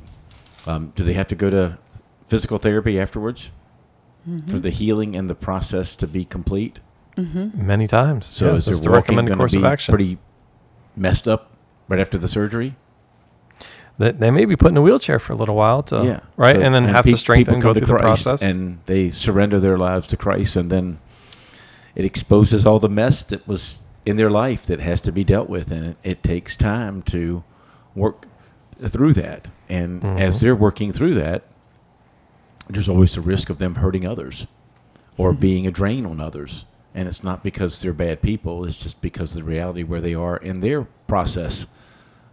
Um, 0.67 0.93
do 0.95 1.03
they 1.05 1.15
have 1.15 1.27
to 1.29 1.35
go 1.35 1.51
to 1.51 1.79
physical 2.27 2.59
therapy 2.59 2.99
afterwards 3.01 3.51
for 4.49 4.59
the 4.61 4.71
healing 4.71 5.17
and 5.17 5.29
the 5.29 5.35
process 5.35 5.97
to 5.97 6.07
be 6.07 6.25
complete? 6.25 6.81
Many 7.19 7.87
times. 7.87 8.27
So 8.27 8.51
Yes, 8.53 8.61
is 8.61 8.65
that's 8.67 8.81
their 8.81 8.93
the 8.93 8.99
walking 8.99 9.17
recommended 9.17 9.37
course 9.37 9.53
to 9.53 9.59
of 9.59 9.65
action. 9.65 9.93
pretty 9.93 10.19
messed 10.97 11.29
up 11.29 11.51
right 11.89 12.01
after 12.01 12.17
the 12.19 12.29
surgery? 12.29 12.77
They, 13.99 14.13
they 14.13 14.31
may 14.31 14.47
be 14.47 14.57
put 14.57 14.71
in 14.71 14.77
a 14.79 14.83
wheelchair 14.83 15.19
for 15.19 15.35
a 15.35 15.37
little 15.37 15.55
while 15.55 15.83
to 15.85 16.03
yeah, 16.05 16.21
right, 16.37 16.57
So- 16.57 16.63
and 16.63 16.75
then 16.75 16.85
have 16.85 17.05
pe- 17.05 17.11
to 17.11 17.17
strengthen 17.19 17.55
and 17.55 17.63
go 17.63 17.69
come 17.75 17.77
through 17.79 17.87
to 17.89 17.93
the 17.93 17.99
process. 17.99 18.41
and 18.43 18.79
they 18.87 19.11
surrender 19.11 19.61
their 19.61 19.77
lives 19.77 20.07
to 20.09 20.17
Christ, 20.17 20.57
and 20.57 20.71
then 20.71 20.99
it 21.95 22.05
exposes 22.07 22.65
all 22.65 22.79
the 22.79 22.89
mess 22.89 23.23
that 23.25 23.47
was 23.47 23.83
in 24.07 24.17
their 24.17 24.31
life 24.31 24.65
that 24.67 24.81
has 24.81 25.01
to 25.03 25.13
be 25.13 25.25
dealt 25.25 25.51
with, 25.51 25.71
and 25.71 25.85
it, 25.89 25.97
it 26.03 26.23
takes 26.23 26.57
time 26.57 27.03
to 27.03 27.45
work 27.95 28.25
through 28.89 29.15
that. 29.15 29.49
And 29.69 30.05
as 30.05 30.37
Mhm. 30.37 30.41
they're 30.41 30.57
working 30.57 30.93
through 30.93 31.15
that, 31.15 31.45
there's 32.69 32.89
always 32.89 33.15
the 33.15 33.21
risk 33.21 33.51
of 33.51 33.59
them 33.59 33.77
hurting 33.77 34.07
others 34.07 34.47
or 35.17 35.33
being 35.33 35.67
a 35.67 35.71
drain 35.71 36.07
on 36.07 36.21
others. 36.21 36.65
And 36.95 37.09
it's 37.09 37.23
not 37.25 37.43
because 37.43 37.81
they're 37.81 37.93
bad 37.93 38.21
people; 38.23 38.65
it's 38.65 38.77
just 38.77 39.01
because 39.01 39.31
of 39.33 39.37
the 39.37 39.51
reality 39.51 39.83
where 39.83 40.01
they 40.01 40.15
are 40.15 40.37
in 40.37 40.61
their 40.61 40.83
process 41.07 41.67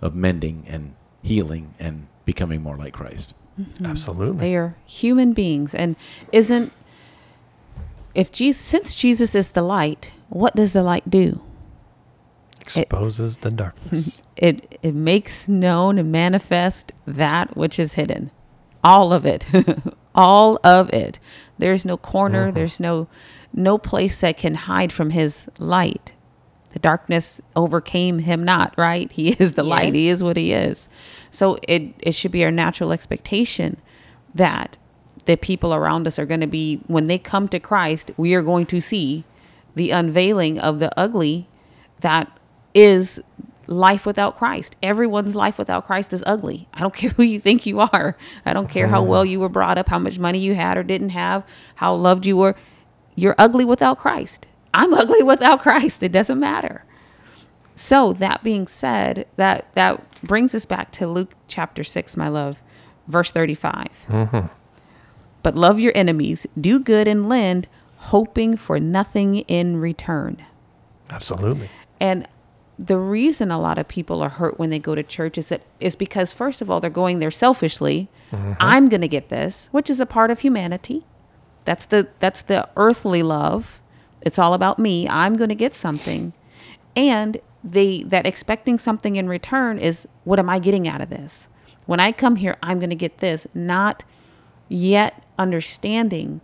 of 0.01 0.15
mending 0.15 0.63
and 0.67 0.93
healing 1.21 1.73
and 1.79 2.07
becoming 2.25 2.61
more 2.61 2.75
like 2.77 2.93
Christ. 2.93 3.33
Absolutely. 3.83 4.37
They 4.37 4.55
are 4.55 4.75
human 4.85 5.33
beings, 5.33 5.73
and 5.73 5.95
isn't 6.33 6.71
if 8.13 8.31
Jesus 8.31 8.61
since 8.61 8.95
Jesus 8.95 9.33
is 9.35 9.49
the 9.49 9.61
light, 9.61 10.11
what 10.29 10.55
does 10.55 10.73
the 10.73 10.83
light 10.83 11.09
do? 11.09 11.41
Exposes 12.77 13.37
the 13.37 13.51
darkness. 13.51 14.21
It 14.37 14.79
it 14.81 14.95
makes 14.95 15.49
known 15.49 15.97
and 15.97 16.13
manifest 16.13 16.93
that 17.05 17.57
which 17.57 17.77
is 17.77 17.95
hidden, 17.95 18.31
all 18.85 19.11
of 19.11 19.25
it, 19.25 19.45
all 20.15 20.57
of 20.63 20.89
it. 20.93 21.19
There's 21.57 21.83
no 21.85 21.97
corner. 21.97 22.43
Uh-huh. 22.43 22.51
There's 22.51 22.79
no 22.79 23.09
no 23.51 23.77
place 23.77 24.21
that 24.21 24.37
can 24.37 24.55
hide 24.55 24.93
from 24.93 25.09
His 25.09 25.49
light. 25.57 26.13
The 26.71 26.79
darkness 26.79 27.41
overcame 27.53 28.19
him 28.19 28.45
not. 28.45 28.73
Right? 28.77 29.11
He 29.11 29.29
is 29.39 29.53
the 29.53 29.63
light. 29.63 29.93
He 29.93 30.07
is 30.07 30.23
what 30.23 30.37
he 30.37 30.53
is. 30.53 30.87
So 31.31 31.57
it 31.67 31.93
it 31.99 32.15
should 32.15 32.31
be 32.31 32.45
our 32.45 32.51
natural 32.51 32.93
expectation 32.93 33.75
that 34.33 34.77
the 35.25 35.35
people 35.35 35.73
around 35.73 36.07
us 36.07 36.17
are 36.17 36.25
going 36.25 36.39
to 36.39 36.47
be 36.47 36.77
when 36.87 37.07
they 37.07 37.19
come 37.19 37.49
to 37.49 37.59
Christ, 37.59 38.11
we 38.17 38.33
are 38.35 38.41
going 38.41 38.65
to 38.67 38.79
see 38.79 39.25
the 39.75 39.91
unveiling 39.91 40.59
of 40.59 40.79
the 40.79 40.97
ugly 40.97 41.47
that 41.99 42.38
is 42.73 43.21
life 43.67 44.05
without 44.05 44.35
Christ. 44.37 44.75
Everyone's 44.81 45.35
life 45.35 45.57
without 45.57 45.85
Christ 45.85 46.11
is 46.11 46.23
ugly. 46.25 46.67
I 46.73 46.81
don't 46.81 46.93
care 46.95 47.11
who 47.11 47.23
you 47.23 47.39
think 47.39 47.65
you 47.65 47.79
are. 47.79 48.17
I 48.45 48.53
don't 48.53 48.69
care 48.69 48.87
how 48.87 49.03
well 49.03 49.23
mm. 49.23 49.29
you 49.29 49.39
were 49.39 49.49
brought 49.49 49.77
up, 49.77 49.89
how 49.89 49.99
much 49.99 50.19
money 50.19 50.39
you 50.39 50.55
had 50.55 50.77
or 50.77 50.83
didn't 50.83 51.09
have, 51.09 51.45
how 51.75 51.93
loved 51.95 52.25
you 52.25 52.35
were. 52.35 52.55
You're 53.15 53.35
ugly 53.37 53.65
without 53.65 53.97
Christ. 53.97 54.47
I'm 54.73 54.93
ugly 54.95 55.23
without 55.23 55.61
Christ. 55.61 56.03
It 56.03 56.11
doesn't 56.11 56.39
matter. 56.39 56.83
So 57.75 58.11
that 58.13 58.43
being 58.43 58.67
said, 58.67 59.25
that 59.37 59.73
that 59.75 60.03
brings 60.21 60.53
us 60.53 60.65
back 60.65 60.91
to 60.93 61.07
Luke 61.07 61.33
chapter 61.47 61.83
6, 61.83 62.17
my 62.17 62.27
love, 62.27 62.61
verse 63.07 63.31
35. 63.31 63.87
Mm-hmm. 64.07 64.47
But 65.43 65.55
love 65.55 65.79
your 65.79 65.93
enemies, 65.95 66.45
do 66.59 66.79
good 66.79 67.07
and 67.07 67.29
lend, 67.29 67.69
hoping 67.97 68.57
for 68.57 68.79
nothing 68.79 69.37
in 69.39 69.77
return. 69.77 70.43
Absolutely. 71.09 71.69
And 72.01 72.27
the 72.79 72.97
reason 72.97 73.51
a 73.51 73.59
lot 73.59 73.77
of 73.77 73.89
people 73.89 74.21
are 74.21 74.29
hurt 74.29 74.57
when 74.57 74.69
they 74.69 74.79
go 74.79 74.95
to 74.95 75.03
church 75.03 75.37
is 75.37 75.49
that 75.49 75.61
is 75.81 75.97
because 75.97 76.31
first 76.31 76.61
of 76.61 76.69
all 76.69 76.79
they're 76.79 76.89
going 76.89 77.19
there 77.19 77.29
selfishly. 77.29 78.07
Mm-hmm. 78.31 78.53
I'm 78.59 78.87
going 78.87 79.01
to 79.01 79.07
get 79.09 79.27
this, 79.27 79.67
which 79.73 79.89
is 79.89 79.99
a 79.99 80.05
part 80.05 80.31
of 80.31 80.39
humanity. 80.39 81.05
That's 81.65 81.85
the 81.85 82.07
that's 82.19 82.43
the 82.43 82.69
earthly 82.77 83.21
love. 83.21 83.81
It's 84.21 84.39
all 84.39 84.53
about 84.53 84.79
me. 84.79 85.09
I'm 85.09 85.35
going 85.35 85.49
to 85.49 85.55
get 85.55 85.75
something. 85.75 86.31
And 86.95 87.37
they 87.65 88.03
that 88.03 88.25
expecting 88.25 88.79
something 88.79 89.17
in 89.17 89.27
return 89.27 89.77
is 89.77 90.07
what 90.23 90.39
am 90.39 90.49
I 90.49 90.59
getting 90.59 90.87
out 90.87 91.01
of 91.01 91.09
this? 91.09 91.49
When 91.85 91.99
I 91.99 92.13
come 92.13 92.37
here, 92.37 92.55
I'm 92.63 92.79
going 92.79 92.91
to 92.91 92.95
get 92.95 93.17
this, 93.17 93.45
not 93.53 94.05
yet 94.69 95.21
understanding 95.37 96.39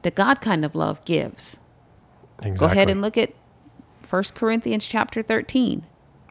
the 0.00 0.10
God 0.10 0.40
kind 0.40 0.64
of 0.64 0.74
love 0.74 1.04
gives. 1.04 1.58
Exactly. 2.38 2.66
Go 2.66 2.72
ahead 2.72 2.88
and 2.88 3.02
look 3.02 3.18
at 3.18 3.34
First 4.12 4.34
Corinthians 4.34 4.84
chapter 4.84 5.22
13. 5.22 5.86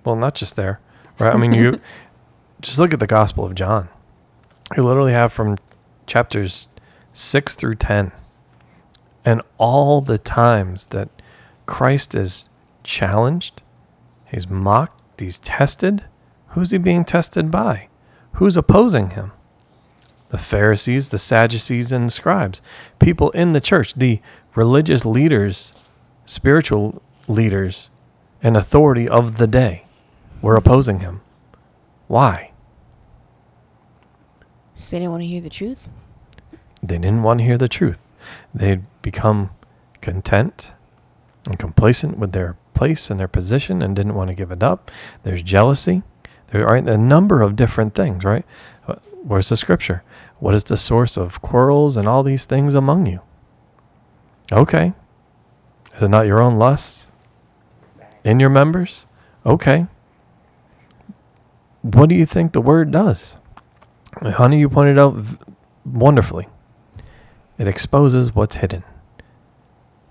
Well, 0.05 0.15
not 0.15 0.35
just 0.35 0.55
there, 0.55 0.79
right? 1.17 1.33
I 1.33 1.37
mean, 1.39 1.51
you 1.51 1.81
just 2.61 2.77
look 2.77 2.93
at 2.93 2.99
the 2.99 3.07
Gospel 3.07 3.43
of 3.43 3.55
John. 3.55 3.89
You 4.77 4.83
literally 4.83 5.13
have 5.13 5.33
from 5.33 5.57
chapters 6.05 6.67
six 7.11 7.55
through 7.55 7.73
ten, 7.73 8.11
and 9.25 9.41
all 9.57 9.99
the 9.99 10.19
times 10.19 10.85
that 10.91 11.09
Christ 11.65 12.13
is 12.13 12.49
challenged, 12.83 13.63
he's 14.27 14.47
mocked, 14.47 15.19
he's 15.19 15.39
tested. 15.39 16.03
Who's 16.49 16.69
he 16.69 16.77
being 16.77 17.03
tested 17.03 17.49
by? 17.49 17.87
Who's 18.33 18.55
opposing 18.55 19.09
him? 19.09 19.31
The 20.29 20.37
Pharisees, 20.37 21.09
the 21.09 21.17
Sadducees, 21.17 21.91
and 21.91 22.05
the 22.05 22.11
scribes. 22.11 22.61
People 22.99 23.31
in 23.31 23.53
the 23.53 23.59
church, 23.59 23.95
the 23.95 24.21
religious 24.53 25.03
leaders, 25.03 25.73
spiritual 26.27 27.01
leaders, 27.27 27.89
and 28.41 28.57
authority 28.57 29.07
of 29.07 29.37
the 29.37 29.47
day 29.47 29.85
were 30.41 30.55
opposing 30.55 30.99
him. 30.99 31.21
Why? 32.07 32.51
So 34.75 34.95
they 34.95 34.99
didn't 34.99 35.11
want 35.11 35.23
to 35.23 35.27
hear 35.27 35.41
the 35.41 35.49
truth. 35.49 35.89
They 36.81 36.97
didn't 36.97 37.23
want 37.23 37.39
to 37.39 37.43
hear 37.43 37.57
the 37.57 37.67
truth. 37.67 37.99
They'd 38.53 38.83
become 39.01 39.51
content 40.01 40.73
and 41.45 41.59
complacent 41.59 42.17
with 42.17 42.31
their 42.31 42.57
place 42.73 43.09
and 43.09 43.19
their 43.19 43.27
position 43.27 43.81
and 43.81 43.95
didn't 43.95 44.15
want 44.15 44.29
to 44.29 44.35
give 44.35 44.51
it 44.51 44.63
up. 44.63 44.89
There's 45.23 45.43
jealousy. 45.43 46.01
There 46.47 46.67
are 46.67 46.75
a 46.75 46.97
number 46.97 47.41
of 47.41 47.55
different 47.55 47.93
things, 47.93 48.25
right? 48.25 48.45
Uh, 48.87 48.95
Where's 49.23 49.49
the 49.49 49.57
scripture? 49.57 50.03
What 50.39 50.55
is 50.55 50.63
the 50.63 50.77
source 50.77 51.15
of 51.15 51.41
quarrels 51.41 51.95
and 51.95 52.07
all 52.07 52.23
these 52.23 52.45
things 52.45 52.73
among 52.73 53.05
you? 53.05 53.21
Okay. 54.51 54.93
Is 55.95 56.03
it 56.03 56.09
not 56.09 56.25
your 56.25 56.41
own 56.41 56.57
lusts 56.57 57.10
in 58.23 58.39
your 58.39 58.49
members? 58.49 59.05
Okay. 59.45 59.87
what 61.81 62.09
do 62.09 62.15
you 62.15 62.25
think 62.25 62.53
the 62.53 62.61
word 62.61 62.91
does? 62.91 63.37
Honey, 64.21 64.59
you 64.59 64.69
pointed 64.69 64.99
out 64.99 65.15
wonderfully. 65.85 66.47
It 67.57 67.67
exposes 67.67 68.35
what's 68.35 68.57
hidden, 68.57 68.83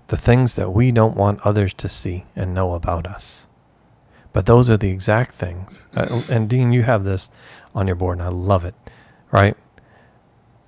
the 0.07 0.17
things 0.17 0.55
that 0.55 0.71
we 0.71 0.91
don't 0.91 1.15
want 1.15 1.39
others 1.45 1.73
to 1.75 1.87
see 1.89 2.25
and 2.35 2.53
know 2.53 2.73
about 2.73 3.07
us. 3.07 3.47
But 4.33 4.45
those 4.45 4.69
are 4.69 4.77
the 4.77 4.89
exact 4.89 5.33
things. 5.33 5.85
Uh, 5.95 6.23
and 6.29 6.49
Dean, 6.49 6.71
you 6.71 6.83
have 6.83 7.03
this 7.03 7.29
on 7.75 7.87
your 7.87 7.95
board, 7.97 8.17
and 8.19 8.25
I 8.27 8.31
love 8.31 8.63
it, 8.65 8.75
right? 9.31 9.55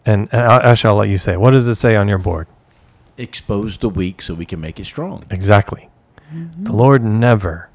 And, 0.06 0.28
and 0.34 0.42
I- 0.42 0.72
actually, 0.72 0.90
I'll 0.90 0.96
let 0.98 1.10
you 1.10 1.18
say. 1.18 1.38
What 1.38 1.52
does 1.52 1.68
it 1.68 1.76
say 1.76 1.96
on 1.96 2.08
your 2.10 2.18
board? 2.18 2.48
Expose 3.18 3.78
the 3.78 3.90
weak 3.90 4.22
so 4.22 4.34
we 4.34 4.46
can 4.46 4.60
make 4.60 4.80
it 4.80 4.86
strong. 4.86 5.24
Exactly. 5.30 5.90
The 6.60 6.72
Lord 6.74 7.04
never, 7.04 7.70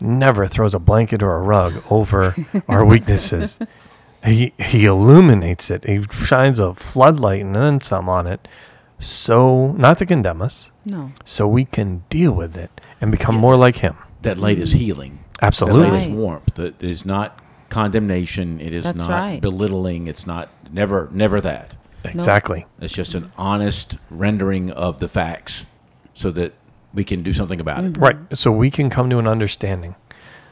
never 0.00 0.46
throws 0.46 0.74
a 0.74 0.78
blanket 0.78 1.22
or 1.22 1.34
a 1.36 1.40
rug 1.42 1.82
over 1.90 2.34
our 2.68 2.84
weaknesses. 2.84 3.58
He 4.24 4.52
he 4.58 4.84
illuminates 4.84 5.70
it. 5.70 5.84
He 5.84 6.02
shines 6.24 6.58
a 6.58 6.74
floodlight 6.74 7.40
and 7.42 7.54
then 7.56 7.80
some 7.80 8.08
on 8.08 8.26
it, 8.26 8.46
so 8.98 9.72
not 9.72 9.98
to 9.98 10.06
condemn 10.06 10.40
us, 10.42 10.70
No. 10.84 11.10
so 11.24 11.48
we 11.48 11.64
can 11.64 12.04
deal 12.08 12.32
with 12.32 12.56
it 12.56 12.80
and 13.00 13.10
become 13.10 13.34
more 13.34 13.56
like 13.56 13.76
Him. 13.76 13.96
That 14.22 14.36
light 14.38 14.58
is 14.58 14.72
healing. 14.72 15.18
Absolutely. 15.40 15.82
That 15.82 15.92
light 15.92 16.06
is 16.08 16.14
warmth. 16.14 16.54
That 16.54 16.82
is 16.82 17.04
not 17.04 17.40
condemnation. 17.68 18.60
It 18.60 18.72
is 18.72 18.84
That's 18.84 19.00
not 19.00 19.10
right. 19.10 19.40
belittling. 19.40 20.06
It's 20.06 20.26
not 20.26 20.50
never 20.72 21.08
never 21.12 21.40
that. 21.40 21.76
Exactly. 22.04 22.66
It's 22.80 22.92
just 22.94 23.14
an 23.14 23.32
honest 23.36 23.96
rendering 24.10 24.70
of 24.70 24.98
the 25.00 25.08
facts, 25.08 25.66
so 26.14 26.30
that 26.32 26.52
we 26.94 27.04
can 27.04 27.22
do 27.22 27.32
something 27.32 27.60
about 27.60 27.84
it. 27.84 27.96
Right. 27.96 28.16
So 28.34 28.52
we 28.52 28.70
can 28.70 28.90
come 28.90 29.10
to 29.10 29.18
an 29.18 29.26
understanding 29.26 29.94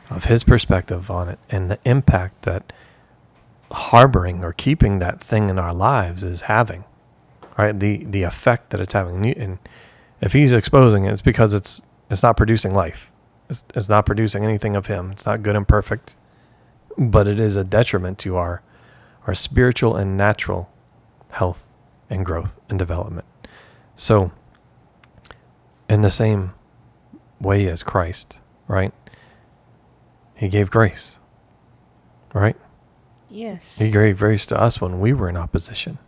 of 0.09 0.25
his 0.25 0.42
perspective 0.42 1.11
on 1.11 1.28
it 1.28 1.38
and 1.49 1.70
the 1.70 1.78
impact 1.85 2.42
that 2.42 2.73
harboring 3.70 4.42
or 4.42 4.52
keeping 4.52 4.99
that 4.99 5.20
thing 5.20 5.49
in 5.49 5.59
our 5.59 5.73
lives 5.73 6.23
is 6.25 6.42
having. 6.42 6.85
Right? 7.56 7.78
The 7.78 8.04
the 8.04 8.23
effect 8.23 8.70
that 8.70 8.80
it's 8.80 8.94
having. 8.94 9.26
And, 9.26 9.59
if 10.20 10.35
he's 10.35 10.52
exposing 10.52 11.04
it, 11.04 11.12
it's 11.12 11.23
because 11.23 11.54
it's 11.54 11.82
it's 12.11 12.23
not 12.23 12.37
producing 12.37 12.75
life. 12.75 13.11
It's, 13.49 13.64
it's 13.75 13.88
not 13.88 14.04
producing 14.04 14.44
anything 14.44 14.76
of 14.76 14.87
him. 14.87 15.11
It's 15.12 15.25
not 15.25 15.42
good 15.42 15.56
and 15.56 15.66
perfect. 15.66 16.16
But 16.99 17.26
it 17.26 17.40
is 17.40 17.56
a 17.56 17.64
detriment 17.64 18.18
to 18.20 18.37
our 18.37 18.62
our 19.26 19.35
spiritual 19.35 19.97
and 19.97 20.16
natural 20.16 20.70
health 21.30 21.66
and 22.09 22.25
growth 22.25 22.59
and 22.68 22.78
development. 22.78 23.26
So 23.97 24.32
in 25.90 26.02
the 26.02 26.11
same 26.11 26.52
way 27.40 27.66
as 27.66 27.82
Christ, 27.82 28.40
right? 28.68 28.92
He 30.37 30.49
gave 30.49 30.70
grace, 30.70 31.18
right? 32.32 32.56
Yes. 33.28 33.76
He 33.78 33.90
gave 33.90 34.18
grace 34.18 34.47
to 34.47 34.61
us 34.61 34.80
when 34.80 35.00
we 35.00 35.12
were 35.12 35.28
in 35.28 35.37
opposition. 35.37 35.99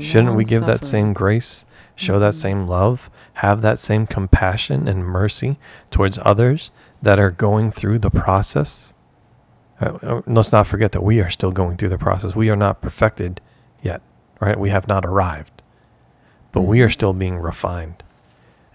Shouldn't 0.00 0.34
we 0.34 0.44
give 0.44 0.66
that 0.66 0.84
same 0.84 1.12
grace, 1.12 1.64
show 1.94 2.18
that 2.18 2.34
same 2.34 2.66
love, 2.66 3.10
have 3.34 3.62
that 3.62 3.78
same 3.78 4.06
compassion 4.06 4.88
and 4.88 5.04
mercy 5.04 5.58
towards 5.90 6.18
others 6.22 6.70
that 7.02 7.20
are 7.20 7.30
going 7.30 7.70
through 7.70 7.98
the 8.00 8.10
process? 8.10 8.92
Uh, 9.80 9.98
uh, 10.02 10.22
let's 10.26 10.52
not 10.52 10.66
forget 10.66 10.92
that 10.92 11.02
we 11.02 11.20
are 11.20 11.30
still 11.30 11.52
going 11.52 11.76
through 11.76 11.88
the 11.88 11.98
process. 11.98 12.34
We 12.34 12.48
are 12.48 12.56
not 12.56 12.80
perfected 12.80 13.40
yet, 13.82 14.02
right? 14.40 14.58
We 14.58 14.70
have 14.70 14.88
not 14.88 15.04
arrived, 15.04 15.62
but 16.52 16.62
we 16.62 16.80
are 16.80 16.90
still 16.90 17.12
being 17.12 17.38
refined 17.38 18.02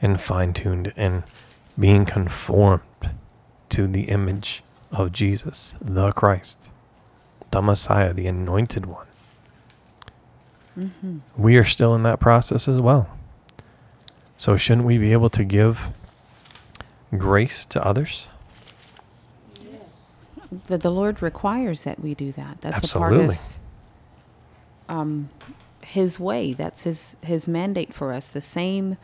and 0.02 0.20
fine 0.20 0.54
tuned 0.54 0.94
and 0.96 1.24
being 1.78 2.06
conformed 2.06 2.82
to 3.70 3.88
the 3.88 4.04
image 4.04 4.64
of 4.92 5.12
Jesus, 5.12 5.76
the 5.80 6.12
Christ, 6.12 6.70
the 7.52 7.62
Messiah, 7.62 8.14
the 8.14 8.28
anointed 8.28 8.86
one. 8.86 9.06
We 11.38 11.58
are 11.58 11.64
still 11.64 11.94
in 11.94 12.04
that 12.04 12.20
process 12.20 12.68
as 12.68 12.80
well. 12.80 13.10
So, 14.38 14.56
shouldn't 14.56 14.88
we 14.88 14.98
be 14.98 15.12
able 15.12 15.30
to 15.30 15.44
give 15.44 15.90
grace 17.18 17.66
to 17.66 17.86
others? 17.86 18.30
that 20.68 20.82
the 20.82 20.92
Lord 20.92 21.22
requires 21.22 21.82
that 21.82 22.00
we 22.00 22.14
do 22.14 22.32
that. 22.34 22.62
That's 22.62 22.78
Absolutely. 22.78 23.18
a 23.18 23.28
part 23.28 23.40
of 24.90 24.98
um, 24.98 25.30
His 25.82 26.20
way. 26.20 26.54
That's 26.54 26.84
His 26.84 27.16
His 27.22 27.48
mandate 27.48 27.94
for 27.94 28.14
us. 28.14 28.30
The 28.30 28.42
same 28.42 28.98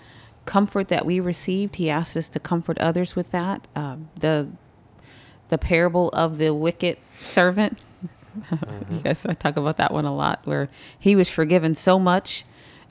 comfort 0.45 0.87
that 0.89 1.05
we 1.05 1.19
received, 1.19 1.75
He 1.75 1.89
asks 1.89 2.15
us 2.17 2.29
to 2.29 2.39
comfort 2.39 2.77
others 2.79 3.15
with 3.15 3.31
that. 3.31 3.67
Um, 3.75 4.09
the 4.19 4.47
the 5.49 5.57
parable 5.57 6.09
of 6.09 6.39
the 6.39 6.53
wicked 6.53 6.97
servant. 7.21 7.77
guys, 9.03 9.25
I 9.25 9.33
talk 9.33 9.57
about 9.57 9.77
that 9.77 9.93
one 9.93 10.05
a 10.05 10.15
lot, 10.15 10.41
where 10.45 10.69
he 10.97 11.15
was 11.15 11.29
forgiven 11.29 11.75
so 11.75 11.99
much, 11.99 12.43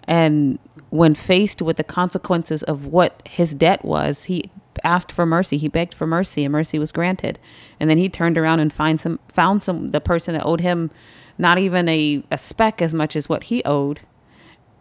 and 0.04 0.58
when 0.90 1.14
faced 1.14 1.60
with 1.60 1.76
the 1.76 1.84
consequences 1.84 2.62
of 2.62 2.86
what 2.86 3.26
his 3.28 3.54
debt 3.54 3.84
was, 3.84 4.24
he 4.24 4.50
asked 4.84 5.10
for 5.10 5.26
mercy. 5.26 5.56
He 5.56 5.68
begged 5.68 5.94
for 5.94 6.06
mercy, 6.06 6.44
and 6.44 6.52
mercy 6.52 6.78
was 6.78 6.92
granted. 6.92 7.38
And 7.80 7.90
then 7.90 7.98
he 7.98 8.08
turned 8.08 8.38
around 8.38 8.60
and 8.60 8.72
find 8.72 9.00
some, 9.00 9.18
found 9.28 9.62
some 9.62 9.90
the 9.90 10.00
person 10.00 10.34
that 10.34 10.44
owed 10.44 10.60
him 10.60 10.90
not 11.36 11.58
even 11.58 11.88
a, 11.88 12.22
a 12.30 12.38
speck 12.38 12.80
as 12.80 12.94
much 12.94 13.16
as 13.16 13.28
what 13.28 13.44
he 13.44 13.62
owed. 13.64 14.00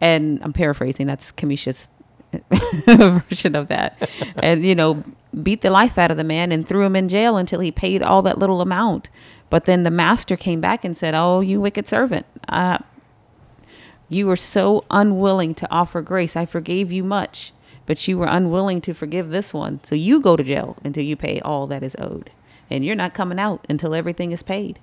And 0.00 0.40
I'm 0.42 0.52
paraphrasing. 0.52 1.06
That's 1.06 1.32
Kamisha's 1.32 1.88
version 2.86 3.54
of 3.54 3.68
that. 3.68 4.10
And 4.42 4.64
you 4.64 4.74
know, 4.74 5.02
beat 5.42 5.60
the 5.62 5.70
life 5.70 5.98
out 5.98 6.10
of 6.10 6.16
the 6.16 6.24
man 6.24 6.52
and 6.52 6.66
threw 6.66 6.84
him 6.84 6.96
in 6.96 7.08
jail 7.08 7.36
until 7.36 7.60
he 7.60 7.70
paid 7.72 8.02
all 8.02 8.22
that 8.22 8.38
little 8.38 8.60
amount. 8.60 9.10
But 9.50 9.66
then 9.66 9.82
the 9.82 9.90
master 9.90 10.36
came 10.36 10.60
back 10.60 10.84
and 10.84 10.96
said, 10.96 11.14
"Oh, 11.14 11.40
you 11.40 11.60
wicked 11.60 11.88
servant! 11.88 12.26
Uh, 12.48 12.78
you 14.08 14.26
were 14.26 14.36
so 14.36 14.84
unwilling 14.90 15.54
to 15.56 15.70
offer 15.70 16.02
grace. 16.02 16.36
I 16.36 16.46
forgave 16.46 16.92
you 16.92 17.02
much, 17.02 17.52
but 17.86 18.06
you 18.06 18.18
were 18.18 18.26
unwilling 18.26 18.80
to 18.82 18.94
forgive 18.94 19.30
this 19.30 19.54
one. 19.54 19.82
So 19.82 19.94
you 19.94 20.20
go 20.20 20.36
to 20.36 20.42
jail 20.44 20.76
until 20.84 21.04
you 21.04 21.16
pay 21.16 21.40
all 21.40 21.66
that 21.68 21.82
is 21.82 21.96
owed. 21.98 22.30
And 22.70 22.84
you're 22.84 22.94
not 22.94 23.14
coming 23.14 23.38
out 23.38 23.66
until 23.68 23.94
everything 23.94 24.32
is 24.32 24.42
paid. 24.42 24.78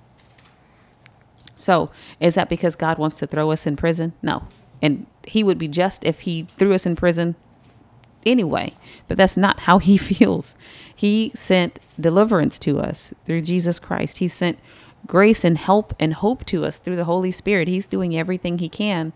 So 1.56 1.90
is 2.20 2.34
that 2.34 2.48
because 2.48 2.76
God 2.76 2.98
wants 2.98 3.18
to 3.18 3.26
throw 3.26 3.50
us 3.50 3.66
in 3.66 3.76
prison? 3.76 4.12
No. 4.22 4.48
And 4.82 5.06
he 5.26 5.44
would 5.44 5.58
be 5.58 5.68
just 5.68 6.04
if 6.04 6.20
he 6.20 6.48
threw 6.58 6.74
us 6.74 6.84
in 6.84 6.96
prison 6.96 7.36
anyway. 8.26 8.74
But 9.08 9.16
that's 9.16 9.36
not 9.36 9.60
how 9.60 9.78
he 9.78 9.96
feels. 9.98 10.56
He 10.94 11.32
sent 11.34 11.80
deliverance 11.98 12.58
to 12.60 12.80
us 12.80 13.14
through 13.24 13.42
Jesus 13.42 13.78
Christ. 13.78 14.18
He 14.18 14.28
sent 14.28 14.58
grace 15.06 15.44
and 15.44 15.58
help 15.58 15.94
and 15.98 16.14
hope 16.14 16.44
to 16.46 16.64
us 16.64 16.78
through 16.78 16.96
the 16.96 17.04
Holy 17.04 17.30
Spirit. 17.30 17.68
He's 17.68 17.86
doing 17.86 18.16
everything 18.16 18.58
he 18.58 18.68
can, 18.68 19.12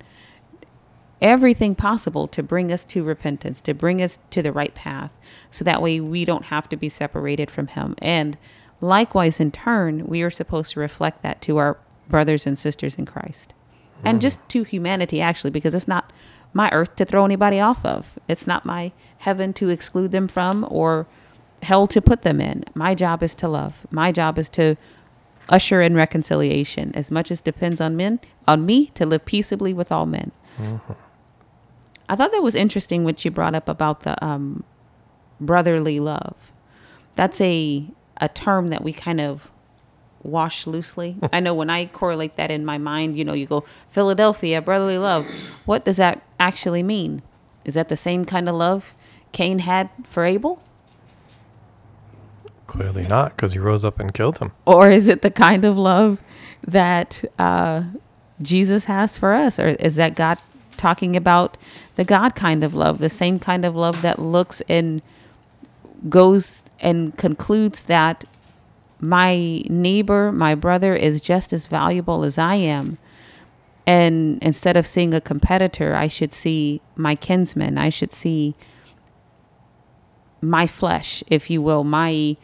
everything 1.21 1.75
possible 1.75 2.27
to 2.29 2.43
bring 2.43 2.73
us 2.73 2.85
to 2.87 3.03
repentance, 3.05 3.61
to 3.63 3.75
bring 3.75 4.03
us 4.03 4.19
to 4.31 4.43
the 4.43 4.53
right 4.53 4.75
path. 4.75 5.13
So 5.51 5.65
that 5.65 5.83
way 5.83 6.01
we 6.01 6.25
don't 6.25 6.47
have 6.47 6.69
to 6.71 6.77
be 6.77 6.89
separated 6.89 7.51
from 7.51 7.69
him. 7.69 7.95
And 7.99 8.37
likewise, 8.81 9.41
in 9.41 9.51
turn, 9.51 10.07
we 10.07 10.23
are 10.23 10.31
supposed 10.31 10.73
to 10.73 10.81
reflect 10.81 11.23
that 11.23 11.41
to 11.43 11.57
our 11.59 11.79
brothers 12.09 12.47
and 12.47 12.59
sisters 12.59 12.97
in 12.97 13.07
Christ. 13.07 13.55
And 14.05 14.21
just 14.21 14.47
to 14.51 14.63
humanity, 14.63 15.21
actually, 15.21 15.51
because 15.51 15.75
it's 15.75 15.89
not 15.89 16.13
my 16.53 16.71
earth 16.71 16.97
to 16.97 17.05
throw 17.05 17.25
anybody 17.25 17.61
off 17.61 17.85
of. 17.85 18.19
It's 18.29 18.47
not 18.47 18.65
my 18.65 18.93
heaven 19.19 19.53
to 19.55 19.69
exclude 19.69 20.13
them 20.13 20.29
from 20.29 20.67
or 20.71 21.07
hell 21.63 21.87
to 21.89 22.01
put 22.01 22.23
them 22.23 22.41
in. 22.41 22.65
My 22.75 22.95
job 22.95 23.23
is 23.23 23.35
to 23.37 23.49
love. 23.49 23.87
My 23.91 24.13
job 24.13 24.39
is 24.39 24.49
to 24.51 24.77
usher 25.49 25.81
in 25.81 25.95
reconciliation 25.95 26.93
as 26.95 27.11
much 27.11 27.31
as 27.31 27.41
depends 27.41 27.81
on 27.81 27.97
men 27.97 28.19
on 28.49 28.67
me 28.67 28.87
to 28.95 29.07
live 29.07 29.25
peaceably 29.25 29.73
with 29.73 29.91
all 29.93 30.07
men. 30.07 30.33
I 32.09 32.17
thought 32.17 32.33
that 32.33 32.43
was 32.43 32.55
interesting 32.55 33.05
what 33.05 33.25
you 33.25 33.31
brought 33.31 33.55
up 33.55 33.69
about 33.69 34.01
the 34.01 34.23
um, 34.25 34.65
brotherly 35.41 36.01
love. 36.01 36.37
That's 37.15 37.41
a 37.41 37.87
a 38.19 38.29
term 38.29 38.71
that 38.71 38.83
we 38.83 38.93
kind 38.93 39.21
of 39.21 39.51
wash 40.27 40.67
loosely. 40.67 41.17
I 41.33 41.41
know 41.41 41.55
when 41.55 41.71
I 41.71 41.87
correlate 41.87 42.37
that 42.37 42.51
in 42.51 42.65
my 42.65 42.79
mind, 42.79 43.17
you 43.17 43.25
know, 43.25 43.35
you 43.35 43.47
go 43.47 43.65
Philadelphia, 43.91 44.61
brotherly 44.61 44.99
love. 44.99 45.27
What 45.65 45.85
does 45.85 45.97
that 45.97 46.23
actually 46.39 46.83
mean? 46.83 47.23
Is 47.65 47.75
that 47.75 47.89
the 47.89 47.97
same 47.97 48.25
kind 48.25 48.49
of 48.49 48.55
love 48.55 48.95
Cain 49.33 49.61
had 49.61 49.91
for 50.05 50.25
Abel? 50.25 50.63
Clearly 52.67 53.07
not, 53.07 53.37
because 53.37 53.53
he 53.53 53.59
rose 53.59 53.85
up 53.85 54.01
and 54.01 54.13
killed 54.13 54.39
him. 54.39 54.53
Or 54.65 54.91
is 54.91 55.09
it 55.09 55.23
the 55.23 55.31
kind 55.31 55.65
of 55.65 55.79
love 55.79 56.21
that 56.67 57.25
uh, 57.39 57.85
Jesus 58.43 58.87
has 58.87 59.17
for 59.17 59.33
us? 59.33 59.59
Or 59.59 59.69
is 59.69 59.97
that 59.97 60.17
God 60.17 60.39
talking 60.77 61.17
about 61.17 61.57
the 61.97 62.05
God 62.05 62.35
kind 62.35 62.63
of 62.63 62.75
love, 62.75 62.99
the 62.99 63.09
same 63.09 63.39
kind 63.39 63.65
of 63.65 63.75
love 63.75 64.03
that 64.03 64.19
looks 64.19 64.61
and 64.69 65.01
goes 66.09 66.63
and 66.81 67.17
concludes 67.17 67.83
that 67.83 68.25
my 69.01 69.63
neighbor, 69.69 70.33
my 70.33 70.55
brother 70.55 70.95
is 70.95 71.21
just 71.21 71.53
as 71.53 71.67
valuable 71.67 72.25
as 72.25 72.39
I 72.39 72.55
am? 72.57 72.99
And 73.87 74.43
instead 74.43 74.77
of 74.77 74.87
seeing 74.87 75.15
a 75.15 75.21
competitor, 75.21 75.95
I 75.95 76.09
should 76.09 76.33
see 76.33 76.81
my 76.97 77.15
kinsman. 77.15 77.79
I 77.79 77.89
should 77.89 78.13
see 78.13 78.57
my 80.41 80.67
flesh, 80.67 81.23
if 81.29 81.51
you 81.51 81.63
will, 81.63 81.85
my 81.85 82.37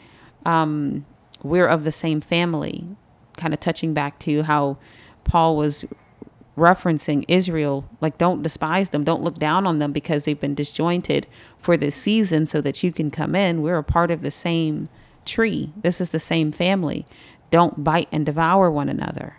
um, 0.46 1.04
we're 1.42 1.66
of 1.66 1.84
the 1.84 1.92
same 1.92 2.20
family. 2.20 2.86
kind 3.36 3.54
of 3.54 3.60
touching 3.60 3.94
back 3.94 4.18
to 4.20 4.42
how 4.42 4.76
Paul 5.24 5.56
was 5.56 5.84
referencing 6.56 7.24
Israel, 7.28 7.88
like 8.00 8.18
don't 8.18 8.42
despise 8.42 8.90
them, 8.90 9.04
don't 9.04 9.22
look 9.22 9.38
down 9.38 9.66
on 9.66 9.78
them 9.78 9.90
because 9.90 10.24
they've 10.24 10.38
been 10.38 10.54
disjointed 10.54 11.26
for 11.58 11.76
this 11.76 11.94
season 11.94 12.46
so 12.46 12.60
that 12.60 12.82
you 12.82 12.92
can 12.92 13.10
come 13.10 13.34
in. 13.34 13.62
We're 13.62 13.78
a 13.78 13.84
part 13.84 14.10
of 14.10 14.22
the 14.22 14.30
same 14.30 14.88
tree. 15.24 15.72
This 15.76 16.00
is 16.00 16.10
the 16.10 16.18
same 16.18 16.52
family. 16.52 17.06
Don't 17.50 17.84
bite 17.84 18.08
and 18.10 18.24
devour 18.24 18.70
one 18.70 18.88
another. 18.88 19.38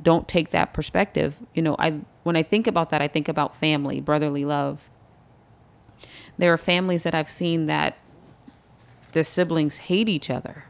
Don't 0.00 0.28
take 0.28 0.50
that 0.50 0.74
perspective. 0.74 1.36
You 1.54 1.62
know, 1.62 1.76
I 1.78 2.00
when 2.22 2.36
I 2.36 2.42
think 2.42 2.66
about 2.66 2.90
that, 2.90 3.00
I 3.00 3.08
think 3.08 3.28
about 3.28 3.56
family, 3.56 4.00
brotherly 4.00 4.44
love. 4.44 4.90
There 6.38 6.52
are 6.52 6.58
families 6.58 7.04
that 7.04 7.14
I've 7.14 7.30
seen 7.30 7.66
that 7.66 7.96
their 9.12 9.24
siblings 9.24 9.78
hate 9.78 10.08
each 10.08 10.28
other. 10.28 10.64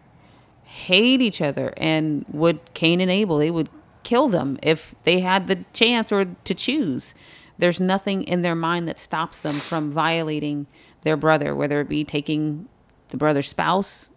Hate 0.64 1.21
each 1.21 1.40
other 1.40 1.73
and 1.77 2.25
would 2.29 2.61
Cain 2.75 3.01
and 3.01 3.11
Abel, 3.11 3.38
they 3.38 3.51
would 3.51 3.69
kill 4.03 4.29
them 4.29 4.57
if 4.62 4.95
they 5.03 5.21
had 5.21 5.49
the 5.49 5.64
chance 5.73 6.12
or 6.12 6.27
to 6.45 6.55
choose. 6.55 7.14
There's 7.59 7.81
nothing 7.81 8.23
in 8.23 8.42
their 8.42 8.55
mind 8.55 8.87
that 8.87 9.01
stops 9.01 9.40
them 9.40 9.57
from 9.57 9.90
violating 9.90 10.66
their 11.03 11.16
brother, 11.16 11.55
whether 11.57 11.81
it 11.81 11.88
be 11.88 12.05
taking 12.05 12.69
the 13.09 13.16
brother's 13.16 13.49
spouse, 13.49 14.11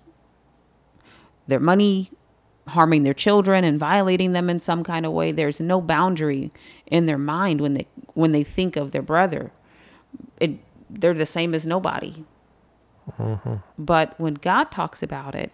their 1.49 1.59
money, 1.59 2.11
harming 2.67 3.03
their 3.03 3.13
children 3.13 3.63
and 3.63 3.79
violating 3.79 4.33
them 4.33 4.49
in 4.49 4.59
some 4.59 4.83
kind 4.83 5.05
of 5.05 5.11
way. 5.11 5.31
There's 5.31 5.59
no 5.59 5.81
boundary 5.81 6.51
in 6.85 7.05
their 7.05 7.17
mind 7.17 7.61
when 7.61 7.73
they 7.73 7.87
when 8.13 8.31
they 8.31 8.43
think 8.43 8.75
of 8.75 8.91
their 8.91 9.01
brother. 9.01 9.51
It 10.39 10.59
they're 10.89 11.13
the 11.13 11.25
same 11.25 11.53
as 11.53 11.65
nobody. 11.65 12.23
Mm-hmm. 13.17 13.55
But 13.77 14.19
when 14.19 14.35
God 14.35 14.71
talks 14.71 15.01
about 15.03 15.35
it, 15.35 15.51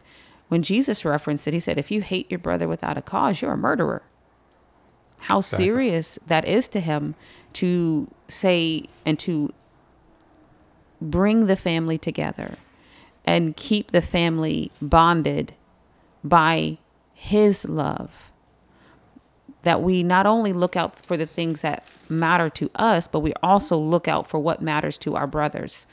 when 0.50 0.62
Jesus 0.62 1.06
referenced 1.06 1.48
it, 1.48 1.54
he 1.54 1.60
said, 1.60 1.78
if 1.78 1.92
you 1.92 2.02
hate 2.02 2.30
your 2.30 2.40
brother 2.40 2.68
without 2.68 2.98
a 2.98 3.02
cause, 3.02 3.42
you're 3.42 3.54
a 3.54 3.58
murderer. 3.58 4.04
How 5.22 5.40
Exactly. 5.40 5.66
serious 5.66 6.20
that 6.28 6.46
is 6.46 6.68
to 6.70 6.80
him 6.80 7.16
to 7.54 8.10
say 8.28 8.86
and 9.06 9.18
to 9.20 9.54
bring 11.02 11.48
the 11.48 11.56
family 11.56 11.98
together 11.98 12.58
and 13.26 13.56
keep 13.56 13.92
the 13.92 14.02
family 14.02 14.72
bonded 14.82 15.54
by 16.26 16.78
his 17.14 17.68
love. 17.70 18.32
That 19.62 19.82
we 19.82 20.04
not 20.04 20.26
only 20.26 20.54
look 20.54 20.76
out 20.76 20.96
for 20.96 21.16
the 21.16 21.26
things 21.26 21.62
that 21.62 21.88
matter 22.10 22.50
to 22.52 22.70
us, 22.76 23.08
but 23.08 23.22
we 23.22 23.34
also 23.42 23.78
look 23.78 24.08
out 24.08 24.28
for 24.28 24.40
what 24.40 24.62
matters 24.62 24.98
to 25.00 25.16
our 25.16 25.28
brothers. 25.28 25.88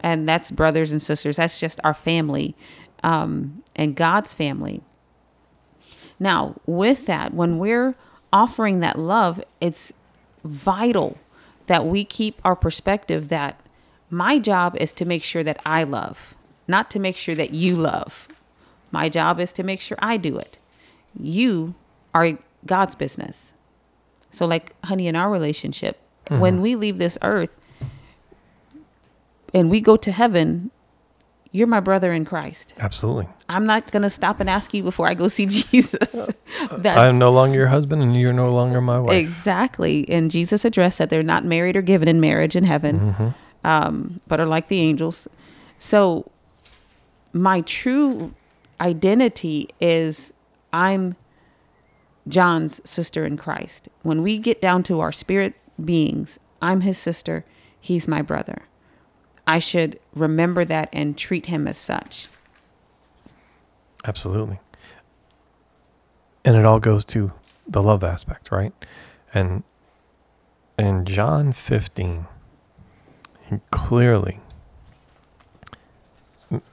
And 0.00 0.28
that's 0.28 0.50
brothers 0.50 0.92
and 0.92 1.00
sisters. 1.00 1.36
That's 1.36 1.58
just 1.58 1.80
our 1.82 1.94
family 1.94 2.54
um, 3.02 3.62
and 3.74 3.96
God's 3.96 4.34
family. 4.34 4.82
Now, 6.18 6.60
with 6.66 7.06
that, 7.06 7.34
when 7.34 7.58
we're 7.58 7.94
offering 8.32 8.80
that 8.80 8.98
love, 8.98 9.42
it's 9.60 9.92
vital 10.44 11.18
that 11.66 11.86
we 11.86 12.04
keep 12.04 12.40
our 12.44 12.56
perspective 12.56 13.28
that 13.28 13.60
my 14.08 14.38
job 14.38 14.76
is 14.78 14.92
to 14.94 15.04
make 15.04 15.24
sure 15.24 15.42
that 15.42 15.60
I 15.66 15.82
love, 15.82 16.36
not 16.68 16.90
to 16.92 16.98
make 17.00 17.16
sure 17.16 17.34
that 17.34 17.52
you 17.52 17.76
love. 17.76 18.28
My 18.90 19.08
job 19.08 19.40
is 19.40 19.52
to 19.54 19.62
make 19.62 19.80
sure 19.80 19.98
I 20.00 20.16
do 20.16 20.36
it. 20.36 20.58
You 21.18 21.74
are 22.14 22.38
God's 22.64 22.94
business. 22.94 23.52
So, 24.30 24.46
like, 24.46 24.74
honey, 24.84 25.06
in 25.06 25.16
our 25.16 25.30
relationship, 25.30 25.98
mm-hmm. 26.26 26.40
when 26.40 26.60
we 26.60 26.76
leave 26.76 26.98
this 26.98 27.16
earth 27.22 27.56
and 29.54 29.70
we 29.70 29.80
go 29.80 29.96
to 29.96 30.12
heaven, 30.12 30.70
you're 31.52 31.66
my 31.66 31.80
brother 31.80 32.12
in 32.12 32.24
Christ. 32.24 32.74
Absolutely. 32.78 33.28
I'm 33.48 33.64
not 33.64 33.90
going 33.90 34.02
to 34.02 34.10
stop 34.10 34.40
and 34.40 34.50
ask 34.50 34.74
you 34.74 34.82
before 34.82 35.08
I 35.08 35.14
go 35.14 35.28
see 35.28 35.46
Jesus. 35.72 36.14
Uh, 36.14 36.32
That's 36.76 36.98
I 36.98 37.08
am 37.08 37.18
no 37.18 37.30
longer 37.30 37.56
your 37.56 37.68
husband, 37.68 38.02
and 38.02 38.14
you're 38.14 38.32
no 38.32 38.52
longer 38.52 38.80
my 38.80 38.98
wife. 38.98 39.16
Exactly. 39.16 40.06
And 40.10 40.30
Jesus 40.30 40.64
addressed 40.64 40.98
that 40.98 41.08
they're 41.08 41.22
not 41.22 41.44
married 41.44 41.76
or 41.76 41.82
given 41.82 42.08
in 42.08 42.20
marriage 42.20 42.56
in 42.56 42.64
heaven, 42.64 43.00
mm-hmm. 43.00 43.28
um, 43.66 44.20
but 44.26 44.40
are 44.40 44.46
like 44.46 44.68
the 44.68 44.80
angels. 44.80 45.28
So, 45.78 46.30
my 47.32 47.62
true 47.62 48.34
identity 48.80 49.68
is 49.80 50.32
I'm 50.72 51.16
John's 52.28 52.80
sister 52.88 53.24
in 53.24 53.36
Christ. 53.36 53.88
When 54.02 54.22
we 54.22 54.38
get 54.38 54.60
down 54.60 54.82
to 54.84 55.00
our 55.00 55.12
spirit 55.12 55.54
beings, 55.82 56.38
I'm 56.60 56.80
his 56.80 56.98
sister, 56.98 57.44
he's 57.80 58.08
my 58.08 58.22
brother. 58.22 58.62
I 59.46 59.58
should 59.58 60.00
remember 60.14 60.64
that 60.64 60.88
and 60.92 61.16
treat 61.16 61.46
him 61.46 61.68
as 61.68 61.76
such. 61.76 62.28
Absolutely. 64.04 64.58
And 66.44 66.56
it 66.56 66.64
all 66.64 66.80
goes 66.80 67.04
to 67.06 67.32
the 67.66 67.82
love 67.82 68.04
aspect, 68.04 68.50
right? 68.50 68.72
And 69.34 69.62
in 70.78 71.04
John 71.04 71.52
15, 71.52 72.26
he 73.48 73.60
clearly 73.70 74.40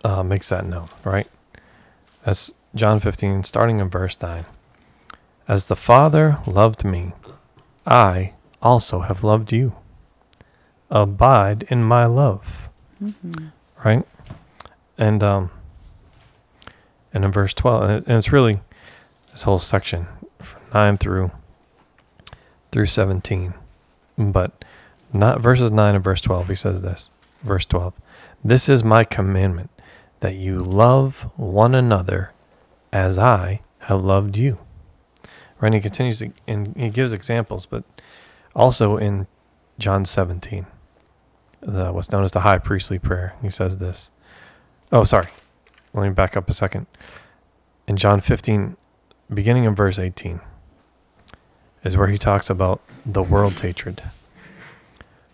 uh, 0.04 0.24
makes 0.24 0.50
that 0.50 0.66
known, 0.66 0.90
right? 1.04 1.28
As 2.26 2.54
John 2.76 3.00
15, 3.00 3.44
starting 3.44 3.80
in 3.80 3.90
verse 3.90 4.18
9. 4.22 4.46
As 5.48 5.66
the 5.66 5.76
Father 5.76 6.40
loved 6.48 6.86
me, 6.86 7.14
I 7.86 8.34
also 8.62 9.02
have 9.02 9.24
loved 9.24 9.52
you. 9.52 9.74
Abide 10.90 11.64
in 11.70 11.84
my 11.84 12.06
love. 12.06 12.70
Right? 13.84 14.06
And 14.98 15.22
um 15.24 15.52
and 17.14 17.24
in 17.24 17.32
verse 17.32 17.54
12 17.54 17.84
and 17.84 18.08
and 18.08 18.18
it's 18.18 18.32
really 18.32 18.60
this 19.32 19.44
whole 19.44 19.60
section 19.60 20.08
from 20.40 20.62
9 20.74 20.98
through 20.98 21.32
through 22.72 22.86
17 22.88 23.54
but 24.18 24.66
not 25.12 25.42
verses 25.42 25.72
9 25.72 25.96
and 25.96 26.04
verse 26.04 26.22
12 26.22 26.50
he 26.50 26.56
says 26.56 26.82
this 26.82 27.10
verse 27.44 27.66
12 27.66 27.94
this 28.44 28.68
is 28.68 28.84
my 28.84 29.04
commandment 29.04 29.70
that 30.24 30.36
you 30.36 30.58
love 30.58 31.30
one 31.36 31.76
another 31.76 32.32
as 32.92 33.18
i 33.20 33.62
have 33.80 34.02
loved 34.02 34.38
you 34.38 34.58
right 35.60 35.74
he 35.74 35.80
continues 35.80 36.24
and 36.48 36.76
he 36.76 36.90
gives 36.90 37.12
examples 37.12 37.66
but 37.66 37.84
also 38.56 38.98
in 38.98 39.28
john 39.78 40.06
17 40.06 40.66
the, 41.62 41.92
what's 41.92 42.12
known 42.12 42.24
as 42.24 42.32
the 42.32 42.42
high 42.42 42.58
priestly 42.58 43.00
prayer 43.00 43.36
he 43.42 43.50
says 43.50 43.78
this 43.78 44.10
oh 44.92 45.04
sorry 45.04 45.28
let 45.94 46.04
me 46.04 46.10
back 46.10 46.36
up 46.36 46.50
a 46.50 46.54
second. 46.54 46.88
In 47.88 47.98
John 47.98 48.20
15, 48.20 48.76
beginning 49.32 49.66
in 49.66 49.76
verse 49.76 50.00
18, 50.00 50.42
is 51.84 51.96
where 51.96 52.08
he 52.08 52.18
talks 52.18 52.50
about 52.50 52.82
the 53.06 53.22
world's 53.22 53.62
hatred. 53.62 54.02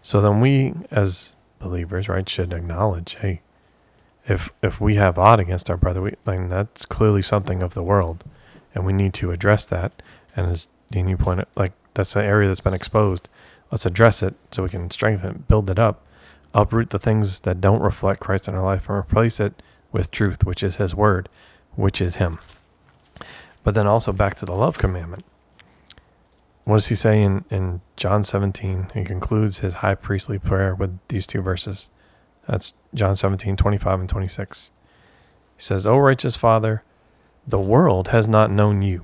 So 0.01 0.19
then 0.19 0.41
we, 0.41 0.73
as 0.91 1.35
believers, 1.59 2.09
right, 2.09 2.27
should 2.27 2.51
acknowledge, 2.51 3.15
hey, 3.21 3.41
if 4.29 4.49
if 4.61 4.79
we 4.79 4.95
have 4.95 5.17
odd 5.17 5.39
against 5.39 5.69
our 5.69 5.77
brother, 5.77 6.01
we 6.01 6.13
like 6.25 6.49
that's 6.49 6.85
clearly 6.85 7.21
something 7.21 7.63
of 7.63 7.73
the 7.73 7.83
world, 7.83 8.23
and 8.75 8.85
we 8.85 8.93
need 8.93 9.13
to 9.15 9.31
address 9.31 9.65
that. 9.65 10.01
And 10.35 10.47
as 10.47 10.67
Dean, 10.91 11.07
you 11.07 11.17
pointed, 11.17 11.47
like 11.55 11.73
that's 11.95 12.15
an 12.15 12.23
area 12.23 12.47
that's 12.47 12.61
been 12.61 12.73
exposed. 12.73 13.27
Let's 13.71 13.85
address 13.85 14.23
it 14.23 14.35
so 14.51 14.63
we 14.63 14.69
can 14.69 14.89
strengthen 14.89 15.29
it, 15.31 15.47
build 15.47 15.69
it 15.69 15.79
up, 15.79 16.05
uproot 16.53 16.91
the 16.91 16.99
things 16.99 17.41
that 17.41 17.61
don't 17.61 17.81
reflect 17.81 18.21
Christ 18.21 18.47
in 18.47 18.55
our 18.55 18.63
life, 18.63 18.87
and 18.87 18.97
replace 18.97 19.39
it 19.39 19.61
with 19.91 20.11
truth, 20.11 20.43
which 20.43 20.63
is 20.63 20.77
His 20.77 20.95
Word, 20.95 21.29
which 21.75 22.01
is 22.01 22.15
Him. 22.15 22.39
But 23.63 23.73
then 23.73 23.87
also 23.87 24.11
back 24.11 24.35
to 24.35 24.45
the 24.45 24.55
love 24.55 24.77
commandment. 24.77 25.25
What 26.63 26.77
does 26.77 26.87
He 26.87 26.95
say 26.95 27.21
in, 27.21 27.45
in 27.49 27.81
John 27.95 28.23
17? 28.23 28.91
He 28.93 29.03
concludes 29.03 29.59
His 29.59 29.75
high 29.75 29.95
priestly 29.95 30.39
prayer 30.39 30.73
with 30.73 30.97
these 31.07 31.27
two 31.27 31.41
verses. 31.41 31.89
That's 32.49 32.73
John 32.95 33.15
17, 33.15 33.57
25 33.57 33.99
and 33.99 34.09
26. 34.09 34.71
He 35.55 35.61
says, 35.61 35.85
O 35.85 35.99
righteous 35.99 36.35
Father, 36.35 36.83
the 37.45 37.59
world 37.59 38.07
has 38.07 38.27
not 38.27 38.49
known 38.49 38.81
you, 38.81 39.03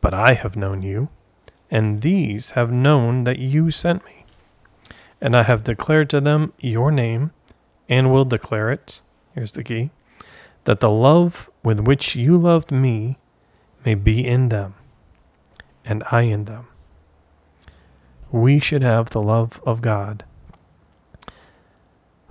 but 0.00 0.14
I 0.14 0.34
have 0.34 0.54
known 0.54 0.80
you, 0.80 1.08
and 1.72 2.02
these 2.02 2.52
have 2.52 2.70
known 2.70 3.24
that 3.24 3.40
you 3.40 3.72
sent 3.72 4.04
me. 4.04 4.24
And 5.20 5.36
I 5.36 5.42
have 5.42 5.64
declared 5.64 6.08
to 6.10 6.20
them 6.20 6.52
your 6.60 6.92
name, 6.92 7.32
and 7.88 8.12
will 8.12 8.24
declare 8.24 8.70
it 8.70 9.00
here's 9.34 9.52
the 9.52 9.64
key 9.64 9.90
that 10.62 10.78
the 10.78 10.90
love 10.90 11.50
with 11.64 11.80
which 11.80 12.14
you 12.14 12.38
loved 12.38 12.70
me 12.70 13.18
may 13.84 13.96
be 13.96 14.24
in 14.24 14.50
them, 14.50 14.74
and 15.84 16.04
I 16.12 16.22
in 16.22 16.44
them. 16.44 16.68
We 18.30 18.60
should 18.60 18.82
have 18.82 19.10
the 19.10 19.20
love 19.20 19.60
of 19.66 19.80
God 19.80 20.22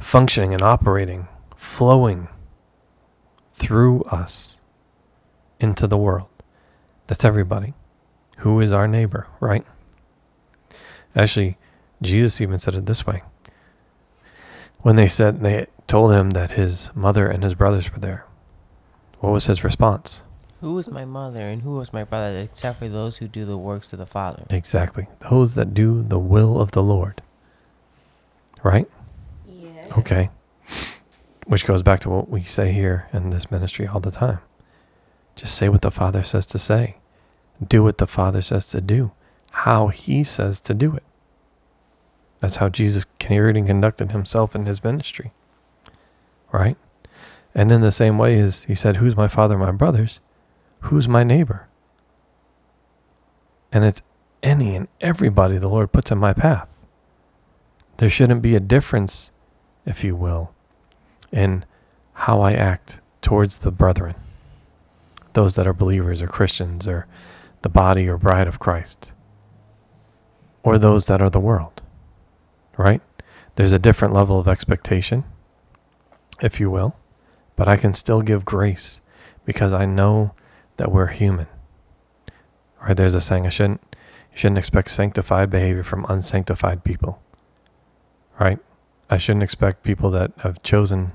functioning 0.02 0.54
and 0.54 0.62
operating, 0.62 1.28
flowing 1.56 2.28
through 3.54 4.04
us 4.04 4.58
into 5.60 5.88
the 5.88 5.98
world. 5.98 6.28
That's 7.08 7.24
everybody. 7.24 7.74
Who 8.38 8.60
is 8.60 8.72
our 8.72 8.88
neighbor, 8.88 9.28
right? 9.40 9.66
Actually, 11.16 11.58
Jesus 12.02 12.42
even 12.42 12.58
said 12.58 12.74
it 12.74 12.86
this 12.86 13.06
way 13.06 13.22
when 14.82 14.96
they 14.96 15.08
said 15.08 15.42
they 15.42 15.68
told 15.88 16.12
him 16.12 16.32
that 16.32 16.54
his 16.54 16.90
mother 16.96 17.28
and 17.28 17.44
his 17.44 17.54
brothers 17.54 17.92
were 17.92 18.00
there. 18.00 18.26
What 19.20 19.32
was 19.32 19.46
his 19.46 19.64
response? 19.64 20.24
Who 20.62 20.78
is 20.80 20.88
my 20.88 21.06
mother 21.06 21.42
and 21.42 21.62
who 21.62 21.80
is 21.82 21.94
my 21.94 22.04
brother 22.04 22.40
except 22.40 22.80
for 22.80 22.88
those 22.88 23.18
who 23.18 23.28
do 23.28 23.46
the 23.46 23.58
works 23.58 23.94
of 23.94 24.00
the 24.00 24.06
Father? 24.06 24.46
Exactly. 24.50 25.08
Those 25.30 25.56
that 25.56 25.74
do 25.74 26.02
the 26.02 26.20
will 26.20 26.60
of 26.60 26.72
the 26.72 26.84
Lord. 26.84 27.22
Right? 28.64 28.90
Okay. 29.98 30.30
Which 31.46 31.66
goes 31.66 31.84
back 31.84 32.00
to 32.02 32.10
what 32.10 32.30
we 32.30 32.44
say 32.44 32.72
here 32.72 33.08
in 33.12 33.30
this 33.30 33.52
ministry 33.52 33.88
all 33.88 34.00
the 34.00 34.12
time. 34.12 34.40
Just 35.36 35.56
say 35.56 35.70
what 35.70 35.82
the 35.82 35.92
Father 35.92 36.24
says 36.24 36.46
to 36.48 36.60
say. 36.60 36.98
Do 37.66 37.84
what 37.84 37.98
the 37.98 38.08
Father 38.08 38.42
says 38.42 38.68
to 38.70 38.82
do. 38.82 39.12
How 39.52 39.88
He 39.88 40.24
says 40.24 40.62
to 40.62 40.74
do 40.74 40.96
it. 40.96 41.04
That's 42.40 42.58
how 42.58 42.70
Jesus 42.70 43.06
carried 43.20 43.58
and 43.58 43.68
conducted 43.68 44.12
Himself 44.12 44.56
in 44.56 44.66
His 44.66 44.84
ministry. 44.84 45.32
Right? 46.52 46.78
And 47.54 47.72
in 47.72 47.82
the 47.82 47.92
same 47.92 48.18
way 48.18 48.40
as 48.40 48.64
He 48.64 48.76
said, 48.76 48.98
Who's 48.98 49.16
my 49.16 49.28
Father, 49.28 49.58
my 49.58 49.72
brothers? 49.72 50.20
Who's 50.82 51.08
my 51.08 51.24
neighbor? 51.24 51.68
And 53.72 53.84
it's 53.86 54.02
any 54.44 54.76
and 54.76 54.88
everybody 55.00 55.58
the 55.58 55.70
Lord 55.70 55.92
puts 55.92 56.12
in 56.12 56.18
my 56.18 56.34
path. 56.34 56.68
There 57.98 58.10
shouldn't 58.10 58.42
be 58.42 58.56
a 58.56 58.60
difference, 58.60 59.32
if 59.86 60.04
you 60.04 60.16
will, 60.16 60.54
in 61.32 61.66
how 62.14 62.42
I 62.42 62.54
act 62.54 63.00
towards 63.22 63.60
the 63.60 63.72
brethren, 63.72 64.16
those 65.34 65.56
that 65.56 65.68
are 65.68 65.74
believers 65.74 66.22
or 66.22 66.28
Christians 66.28 66.88
or 66.88 67.08
the 67.62 67.70
body 67.70 68.08
or 68.08 68.18
bride 68.18 68.48
of 68.48 68.60
Christ, 68.60 69.14
or 70.64 70.78
those 70.78 71.06
that 71.06 71.22
are 71.22 71.30
the 71.30 71.40
world, 71.40 71.82
right? 72.78 73.02
There's 73.56 73.74
a 73.74 73.80
different 73.80 74.14
level 74.14 74.40
of 74.40 74.48
expectation, 74.48 75.24
if 76.42 76.60
you 76.60 76.70
will, 76.70 76.96
but 77.56 77.68
I 77.68 77.78
can 77.78 77.94
still 77.94 78.22
give 78.22 78.46
grace 78.46 79.02
because 79.46 79.74
I 79.74 79.86
know 79.86 80.34
that 80.78 80.92
we're 80.92 81.08
human. 81.08 81.48
Right? 82.82 82.98
There's 82.98 83.16
a 83.16 83.22
saying 83.22 83.46
I 83.46 83.50
shouldn't 83.50 83.82
you 84.32 84.38
shouldn't 84.38 84.58
expect 84.58 84.90
sanctified 84.90 85.50
behavior 85.50 85.84
from 85.84 86.06
unsanctified 86.10 86.84
people. 86.84 87.22
Right? 88.40 88.60
I 89.12 89.18
shouldn't 89.18 89.44
expect 89.44 89.84
people 89.84 90.10
that 90.12 90.32
have 90.38 90.64
chosen 90.64 91.12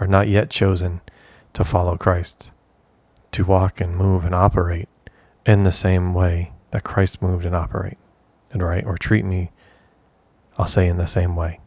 or 0.00 0.08
not 0.08 0.26
yet 0.26 0.50
chosen 0.50 1.00
to 1.52 1.64
follow 1.64 1.96
Christ 1.96 2.50
to 3.30 3.44
walk 3.44 3.80
and 3.80 3.94
move 3.94 4.24
and 4.24 4.34
operate 4.34 4.88
in 5.46 5.62
the 5.62 5.70
same 5.70 6.12
way 6.12 6.52
that 6.72 6.82
Christ 6.82 7.22
moved 7.22 7.44
and 7.44 7.54
operated, 7.54 7.98
right? 8.52 8.84
Or 8.84 8.98
treat 8.98 9.24
me, 9.24 9.52
I'll 10.58 10.66
say, 10.66 10.88
in 10.88 10.98
the 10.98 11.06
same 11.06 11.36
way 11.36 11.60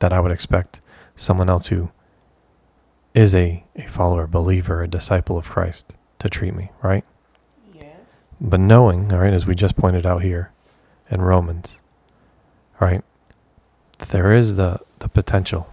that 0.00 0.12
I 0.12 0.18
would 0.18 0.32
expect 0.32 0.80
someone 1.14 1.48
else 1.48 1.68
who 1.68 1.92
is 3.14 3.36
a, 3.36 3.64
a 3.76 3.86
follower, 3.86 4.26
believer, 4.26 4.82
a 4.82 4.88
disciple 4.88 5.38
of 5.38 5.48
Christ 5.48 5.94
to 6.18 6.28
treat 6.28 6.54
me, 6.54 6.70
right? 6.82 7.04
Yes. 7.72 8.32
But 8.40 8.58
knowing, 8.58 9.12
all 9.12 9.20
right, 9.20 9.32
as 9.32 9.46
we 9.46 9.54
just 9.54 9.76
pointed 9.76 10.06
out 10.06 10.22
here 10.22 10.50
in 11.08 11.22
Romans, 11.22 11.80
right, 12.80 13.04
there 14.08 14.32
is 14.32 14.56
the, 14.56 14.80
the 14.98 15.08
potential 15.08 15.68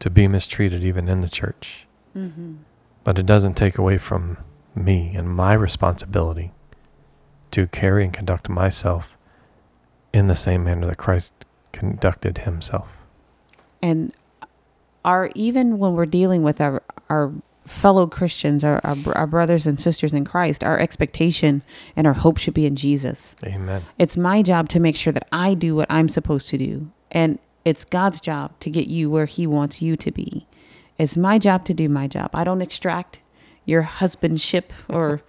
to 0.00 0.10
be 0.10 0.28
mistreated 0.28 0.84
even 0.84 1.08
in 1.08 1.20
the 1.20 1.28
church. 1.28 1.86
Mm-hmm. 2.16 2.56
But 3.04 3.18
it 3.18 3.26
doesn't 3.26 3.54
take 3.54 3.78
away 3.78 3.98
from 3.98 4.38
me 4.74 5.14
and 5.14 5.28
my 5.28 5.52
responsibility 5.52 6.52
to 7.50 7.66
carry 7.66 8.04
and 8.04 8.12
conduct 8.12 8.48
myself 8.48 9.16
in 10.12 10.26
the 10.26 10.36
same 10.36 10.64
manner 10.64 10.86
that 10.86 10.96
Christ 10.96 11.32
conducted 11.72 12.38
himself. 12.38 12.88
and 13.82 14.12
our 15.04 15.30
even 15.34 15.78
when 15.78 15.94
we're 15.94 16.06
dealing 16.06 16.42
with 16.42 16.60
our 16.60 16.82
our 17.10 17.32
fellow 17.66 18.06
Christians, 18.06 18.64
our, 18.64 18.80
our 18.84 18.96
our 19.14 19.26
brothers 19.26 19.66
and 19.66 19.78
sisters 19.78 20.12
in 20.12 20.24
Christ, 20.24 20.64
our 20.64 20.78
expectation 20.78 21.62
and 21.96 22.06
our 22.06 22.14
hope 22.14 22.38
should 22.38 22.54
be 22.54 22.66
in 22.66 22.76
Jesus. 22.76 23.36
Amen. 23.44 23.84
It's 23.98 24.16
my 24.16 24.42
job 24.42 24.68
to 24.70 24.80
make 24.80 24.96
sure 24.96 25.12
that 25.12 25.28
I 25.32 25.54
do 25.54 25.74
what 25.74 25.86
I'm 25.90 26.08
supposed 26.08 26.48
to 26.48 26.58
do, 26.58 26.90
and 27.14 27.38
it's 27.64 27.84
God's 27.84 28.20
job 28.20 28.58
to 28.60 28.68
get 28.68 28.88
you 28.88 29.08
where 29.08 29.26
He 29.26 29.46
wants 29.46 29.80
you 29.80 29.96
to 29.96 30.10
be. 30.10 30.46
It's 30.98 31.16
my 31.16 31.38
job 31.38 31.64
to 31.66 31.74
do 31.74 31.88
my 31.88 32.06
job. 32.06 32.30
I 32.34 32.44
don't 32.44 32.60
extract 32.60 33.20
your 33.64 33.82
husbandship 33.82 34.72
or 34.88 35.22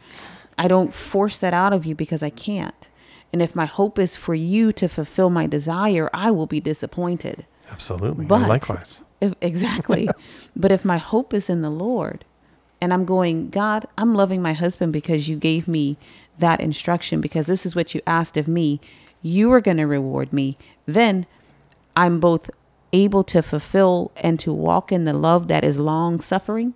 I 0.58 0.68
don't 0.68 0.94
force 0.94 1.38
that 1.38 1.54
out 1.54 1.72
of 1.72 1.86
you 1.86 1.96
because 1.96 2.24
I 2.24 2.30
can't. 2.30 2.90
And 3.32 3.42
if 3.42 3.56
my 3.56 3.66
hope 3.66 4.00
is 4.00 4.16
for 4.16 4.36
you 4.36 4.72
to 4.74 4.88
fulfill 4.88 5.30
my 5.30 5.48
desire, 5.48 6.10
I 6.14 6.32
will 6.32 6.48
be 6.48 6.60
disappointed. 6.60 7.46
Absolutely. 7.70 8.22
And 8.22 8.30
But- 8.30 8.48
likewise. 8.48 9.02
If, 9.22 9.34
exactly. 9.40 10.10
but 10.56 10.72
if 10.72 10.84
my 10.84 10.98
hope 10.98 11.34
is 11.34 11.50
in 11.50 11.62
the 11.62 11.70
Lord 11.70 12.26
and 12.82 12.94
I'm 12.94 13.06
going, 13.06 13.50
God, 13.50 13.86
I'm 13.98 14.14
loving 14.14 14.42
my 14.42 14.54
husband 14.54 14.92
because 14.92 15.30
you 15.30 15.38
gave 15.38 15.68
me 15.68 15.98
that 16.38 16.60
instruction, 16.60 17.22
because 17.22 17.48
this 17.48 17.66
is 17.66 17.76
what 17.76 17.96
you 17.96 18.02
asked 18.06 18.36
of 18.36 18.48
me, 18.48 18.82
you 19.22 19.52
are 19.54 19.62
going 19.62 19.78
to 19.78 19.86
reward 19.86 20.34
me, 20.34 20.58
then 20.86 21.26
I'm 21.96 22.20
both 22.20 22.50
able 22.94 23.24
to 23.26 23.42
fulfill 23.42 24.12
and 24.18 24.40
to 24.40 24.54
walk 24.54 24.92
in 24.92 25.06
the 25.06 25.14
love 25.14 25.48
that 25.48 25.64
is 25.64 25.78
long 25.80 26.20
suffering, 26.20 26.76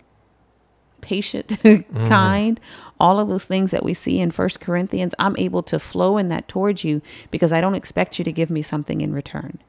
patient, 1.01 1.47
mm. 1.63 2.07
kind, 2.07 2.59
all 2.99 3.19
of 3.19 3.29
those 3.29 3.45
things 3.45 3.71
that 3.71 3.83
we 3.83 3.93
see 3.93 4.19
in 4.19 4.31
First 4.31 4.59
Corinthians. 4.59 5.15
I'm 5.17 5.37
able 5.37 5.63
to 5.63 5.79
flow 5.79 6.17
in 6.17 6.29
that 6.29 6.47
towards 6.47 6.83
you 6.83 7.01
because 7.31 7.53
I 7.53 7.61
don't 7.61 7.75
expect 7.75 8.19
you 8.19 8.25
to 8.25 8.31
give 8.31 8.49
me 8.49 8.61
something 8.61 9.01
in 9.01 9.13
return. 9.13 9.59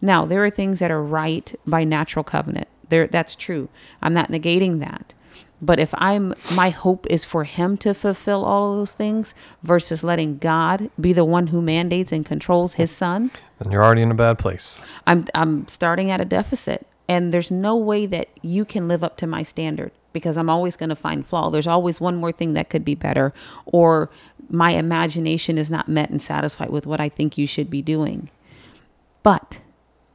Now, 0.00 0.24
there 0.24 0.44
are 0.44 0.50
things 0.50 0.80
that 0.80 0.90
are 0.90 1.02
right 1.02 1.54
by 1.66 1.84
natural 1.84 2.24
covenant. 2.24 2.68
There 2.88 3.06
that's 3.06 3.34
true. 3.34 3.68
I'm 4.00 4.14
not 4.14 4.30
negating 4.30 4.80
that. 4.80 5.12
But 5.60 5.80
if 5.80 5.92
I'm 5.98 6.34
my 6.52 6.70
hope 6.70 7.06
is 7.08 7.24
for 7.24 7.44
him 7.44 7.76
to 7.78 7.94
fulfill 7.94 8.44
all 8.44 8.72
of 8.72 8.78
those 8.78 8.92
things 8.92 9.34
versus 9.62 10.04
letting 10.04 10.38
God 10.38 10.90
be 11.00 11.12
the 11.12 11.24
one 11.24 11.48
who 11.48 11.60
mandates 11.60 12.12
and 12.12 12.24
controls 12.24 12.74
his 12.74 12.90
son, 12.90 13.30
Then 13.58 13.72
you're 13.72 13.84
already 13.84 14.02
in 14.02 14.10
a 14.10 14.14
bad 14.14 14.38
place. 14.38 14.80
I'm 15.06 15.26
I'm 15.34 15.66
starting 15.68 16.10
at 16.10 16.20
a 16.20 16.24
deficit 16.24 16.86
and 17.08 17.32
there's 17.32 17.50
no 17.50 17.76
way 17.76 18.06
that 18.06 18.28
you 18.42 18.64
can 18.64 18.86
live 18.86 19.02
up 19.02 19.16
to 19.18 19.26
my 19.26 19.42
standard 19.42 19.90
because 20.12 20.36
I'm 20.36 20.50
always 20.50 20.76
going 20.76 20.88
to 20.88 20.96
find 20.96 21.26
flaw. 21.26 21.50
There's 21.50 21.66
always 21.66 22.00
one 22.00 22.16
more 22.16 22.32
thing 22.32 22.52
that 22.54 22.70
could 22.70 22.84
be 22.84 22.94
better 22.94 23.32
or 23.66 24.10
my 24.48 24.70
imagination 24.70 25.58
is 25.58 25.70
not 25.70 25.88
met 25.88 26.10
and 26.10 26.22
satisfied 26.22 26.70
with 26.70 26.86
what 26.86 27.00
I 27.00 27.08
think 27.08 27.36
you 27.36 27.46
should 27.46 27.68
be 27.68 27.82
doing. 27.82 28.30
But 29.22 29.58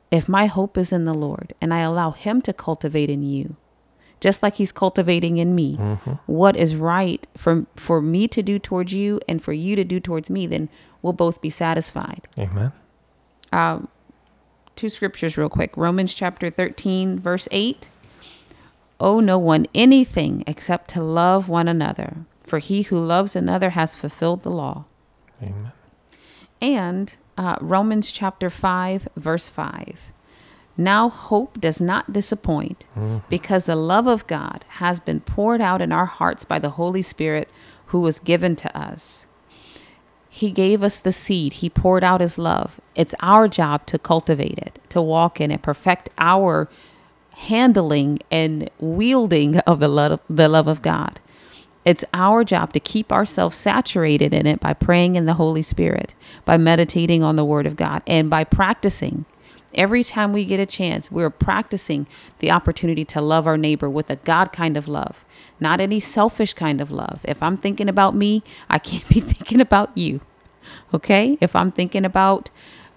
if 0.10 0.30
my 0.30 0.46
hope 0.46 0.78
is 0.78 0.94
in 0.94 1.06
the 1.06 1.14
Lord 1.14 1.54
and 1.60 1.74
I 1.74 1.80
allow 1.80 2.12
him 2.12 2.42
to 2.44 2.54
cultivate 2.54 3.10
in 3.10 3.24
you, 3.24 3.56
just 4.24 4.42
like 4.42 4.56
he's 4.56 4.72
cultivating 4.72 5.36
in 5.38 5.54
me, 5.54 5.76
what 6.26 6.56
is 6.56 6.76
right 6.78 7.28
for 7.38 7.66
for 7.76 8.02
me 8.02 8.28
to 8.30 8.42
do 8.42 8.58
towards 8.58 8.94
you 8.94 9.20
and 9.28 9.44
for 9.44 9.52
you 9.54 9.76
to 9.76 9.84
do 9.84 10.00
towards 10.00 10.30
me, 10.30 10.48
then 10.48 10.70
we'll 11.02 11.12
both 11.26 11.42
be 11.42 11.50
satisfied. 11.50 12.22
Amen. 12.40 12.72
um, 13.52 13.88
two 14.78 14.88
scriptures 14.90 15.38
real 15.38 15.50
quick. 15.50 15.76
Romans 15.76 16.14
chapter 16.14 16.50
13 16.50 17.20
verse 17.20 17.48
8 17.52 17.90
owe 19.00 19.20
no 19.20 19.38
one 19.38 19.68
anything 19.76 20.44
except 20.48 20.90
to 20.92 21.02
love 21.04 21.50
one 21.50 21.68
another 21.68 22.12
for 22.44 22.60
he 22.60 22.84
who 22.84 22.98
loves 23.00 23.36
another 23.36 23.72
has 23.72 23.94
fulfilled 23.96 24.44
the 24.44 24.50
law. 24.52 24.86
Amen. 25.42 25.72
and 26.62 27.16
uh, 27.38 27.58
romans 27.60 28.12
chapter 28.12 28.50
5 28.50 29.10
verse 29.18 29.50
5 29.50 30.13
now 30.78 31.10
hope 31.10 31.60
does 31.60 31.80
not 31.80 32.12
disappoint 32.12 32.86
mm-hmm. 32.98 33.18
because 33.30 33.66
the 33.66 33.76
love 33.76 34.08
of 34.08 34.26
god 34.28 34.66
has 34.70 35.00
been 35.00 35.20
poured 35.20 35.62
out 35.62 35.82
in 35.82 35.92
our 35.92 36.06
hearts 36.06 36.46
by 36.46 36.60
the 36.60 36.72
holy 36.72 37.02
spirit 37.02 37.50
who 37.88 38.00
was 38.00 38.20
given 38.20 38.56
to 38.56 38.76
us 38.78 39.28
he 40.36 40.50
gave 40.50 40.84
us 40.84 40.98
the 40.98 41.12
seed. 41.12 41.54
He 41.54 41.70
poured 41.70 42.04
out 42.04 42.20
his 42.20 42.40
love. 42.40 42.82
It's 42.96 43.14
our 43.20 43.48
job 43.48 43.86
to 43.86 44.00
cultivate 44.00 44.58
it, 44.58 44.80
to 44.90 45.00
walk 45.00 45.40
in 45.40 45.52
it, 45.52 45.62
perfect 45.62 46.10
our 46.18 46.68
handling 47.36 48.18
and 48.32 48.68
wielding 48.80 49.60
of 49.60 49.80
the 49.80 49.88
love, 49.88 50.20
the 50.28 50.50
love 50.50 50.66
of 50.68 50.82
God. 50.82 51.20
It's 51.86 52.04
our 52.16 52.44
job 52.44 52.74
to 52.74 52.80
keep 52.80 53.12
ourselves 53.12 53.56
saturated 53.56 54.34
in 54.34 54.48
it 54.48 54.60
by 54.60 54.74
praying 54.74 55.18
in 55.18 55.28
the 55.28 55.36
Holy 55.36 55.62
Spirit, 55.62 56.16
by 56.46 56.58
meditating 56.58 57.22
on 57.22 57.36
the 57.36 57.46
Word 57.46 57.68
of 57.68 57.76
God, 57.76 58.02
and 58.08 58.28
by 58.28 58.44
practicing. 58.44 59.26
Every 59.76 60.04
time 60.04 60.34
we 60.34 60.46
get 60.46 60.60
a 60.60 60.66
chance, 60.66 61.12
we're 61.12 61.30
practicing 61.30 62.08
the 62.40 62.52
opportunity 62.52 63.06
to 63.06 63.22
love 63.22 63.48
our 63.48 63.58
neighbor 63.58 63.90
with 63.90 64.10
a 64.10 64.18
God 64.18 64.52
kind 64.52 64.78
of 64.78 64.88
love, 64.88 65.26
not 65.60 65.82
any 65.82 66.00
selfish 66.00 66.54
kind 66.54 66.80
of 66.80 66.92
love. 66.92 67.22
If 67.24 67.42
I'm 67.42 67.58
thinking 67.58 67.90
about 67.90 68.16
me, 68.16 68.44
I 68.70 68.80
can't 68.80 69.08
be 69.10 69.20
thinking 69.20 69.62
about 69.62 69.96
you. 69.98 70.22
Okay? 70.94 71.38
If 71.42 71.56
I'm 71.56 71.72
thinking 71.72 72.06
about 72.06 72.50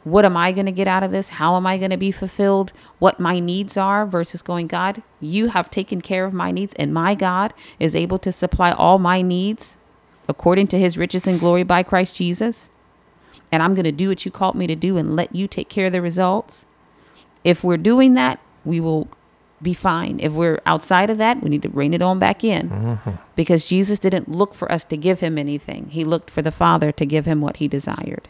what 0.05 0.25
am 0.25 0.37
I 0.37 0.53
going 0.53 0.67
to 0.67 0.73
get 0.73 0.87
out 0.87 1.03
of 1.03 1.11
this? 1.11 1.31
How 1.31 1.57
am 1.57 1.67
I 1.67 1.79
going 1.79 1.91
to 1.91 1.97
be 1.97 2.13
fulfilled? 2.13 2.73
What 3.01 3.19
my 3.19 3.41
needs 3.41 3.77
are 3.77 4.07
versus 4.07 4.41
going, 4.41 4.69
God, 4.69 5.03
you 5.21 5.49
have 5.49 5.69
taken 5.69 6.01
care 6.01 6.25
of 6.25 6.33
my 6.33 6.53
needs, 6.53 6.75
and 6.75 6.95
my 6.95 7.17
God 7.17 7.53
is 7.81 7.97
able 7.97 8.21
to 8.21 8.31
supply 8.31 8.71
all 8.71 9.01
my 9.01 9.21
needs 9.21 9.77
according 10.29 10.69
to 10.69 10.79
his 10.79 10.97
riches 10.97 11.27
and 11.27 11.41
glory 11.41 11.65
by 11.65 11.83
Christ 11.83 12.17
Jesus 12.17 12.71
and 13.57 13.63
I'm 13.63 13.75
going 13.75 13.85
to 13.85 13.93
do 13.93 14.11
what 14.11 14.27
you 14.27 14.31
called 14.31 14.55
me 14.55 14.67
to 14.67 14.77
do 14.77 14.99
and 14.99 15.17
let 15.17 15.35
you 15.35 15.49
take 15.49 15.71
care 15.71 15.87
of 15.87 15.93
the 15.93 16.03
results. 16.03 16.67
If 17.43 17.65
we're 17.65 17.79
doing 17.79 18.13
that, 18.13 18.39
we 18.67 18.81
will 18.81 19.09
be 19.63 19.73
fine. 19.73 20.21
If 20.21 20.33
we're 20.33 20.61
outside 20.67 21.09
of 21.09 21.17
that, 21.17 21.43
we 21.43 21.49
need 21.49 21.63
to 21.63 21.71
rein 21.71 21.95
it 21.95 22.03
on 22.03 22.19
back 22.19 22.45
in. 22.45 22.69
Mm-hmm. 22.69 23.11
Because 23.35 23.65
Jesus 23.65 23.99
didn't 23.99 24.31
look 24.31 24.53
for 24.53 24.71
us 24.71 24.85
to 24.85 24.97
give 24.99 25.21
him 25.21 25.39
anything. 25.39 25.89
He 25.89 26.05
looked 26.05 26.29
for 26.29 26.43
the 26.43 26.51
Father 26.51 26.93
to 26.93 27.07
give 27.07 27.25
him 27.25 27.41
what 27.41 27.57
he 27.57 27.67
desired. 27.67 28.29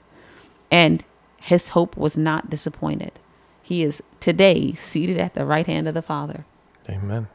And 0.70 1.04
his 1.40 1.70
hope 1.70 1.96
was 1.96 2.16
not 2.16 2.48
disappointed. 2.48 3.18
He 3.64 3.82
is 3.82 4.00
today 4.20 4.74
seated 4.74 5.16
at 5.16 5.34
the 5.34 5.44
right 5.44 5.66
hand 5.66 5.88
of 5.88 5.94
the 5.94 6.02
Father. 6.02 6.44
Amen. 6.88 7.26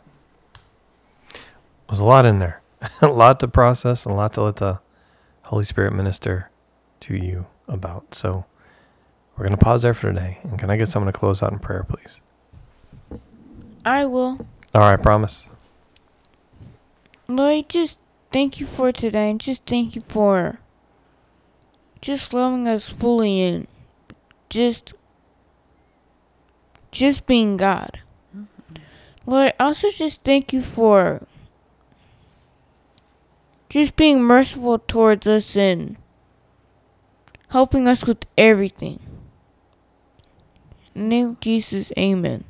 There's 1.90 2.00
a 2.00 2.06
lot 2.06 2.26
in 2.26 2.40
there, 2.40 2.62
a 3.02 3.08
lot 3.08 3.42
to 3.42 3.50
process, 3.50 4.06
and 4.06 4.16
a 4.16 4.18
lot 4.18 4.32
to 4.36 4.44
let 4.44 4.56
the 4.56 4.80
Holy 5.44 5.66
Spirit 5.66 5.92
minister 5.92 6.50
to 7.02 7.18
you 7.18 7.48
about. 7.68 8.14
So 8.14 8.46
we're 9.36 9.44
going 9.44 9.58
to 9.58 9.64
pause 9.64 9.82
there 9.82 9.94
for 9.94 10.12
today. 10.12 10.40
And 10.44 10.60
can 10.60 10.70
I 10.70 10.78
get 10.78 10.88
someone 10.88 11.12
to 11.12 11.18
close 11.18 11.42
out 11.42 11.52
in 11.52 11.60
prayer, 11.60 11.86
please? 11.88 12.22
I 13.86 14.06
will. 14.06 14.46
All 14.74 14.82
right, 14.82 15.02
promise. 15.02 15.48
Lord, 17.28 17.70
just 17.70 17.98
thank 18.32 18.60
you 18.60 18.66
for 18.66 18.92
today 18.92 19.32
and 19.32 19.40
just 19.40 19.66
thank 19.66 19.96
you 19.96 20.04
for 20.08 20.60
just 22.02 22.34
loving 22.34 22.68
us 22.68 22.90
fully 22.90 23.42
and 23.42 23.68
just 24.50 24.94
just 26.92 27.26
being 27.26 27.56
God. 27.58 28.00
Mm-hmm. 28.36 28.76
Lord, 29.26 29.54
also 29.60 29.90
just 29.90 30.22
thank 30.24 30.52
you 30.52 30.62
for 30.62 31.26
just 33.70 33.96
being 33.96 34.22
merciful 34.22 34.80
towards 34.80 35.26
us 35.26 35.56
and 35.56 35.96
helping 37.52 37.88
us 37.88 38.06
with 38.06 38.26
everything. 38.38 39.00
In 40.96 41.04
the 41.04 41.08
name 41.08 41.28
of 41.30 41.40
Jesus, 41.40 41.92
amen. 41.98 42.44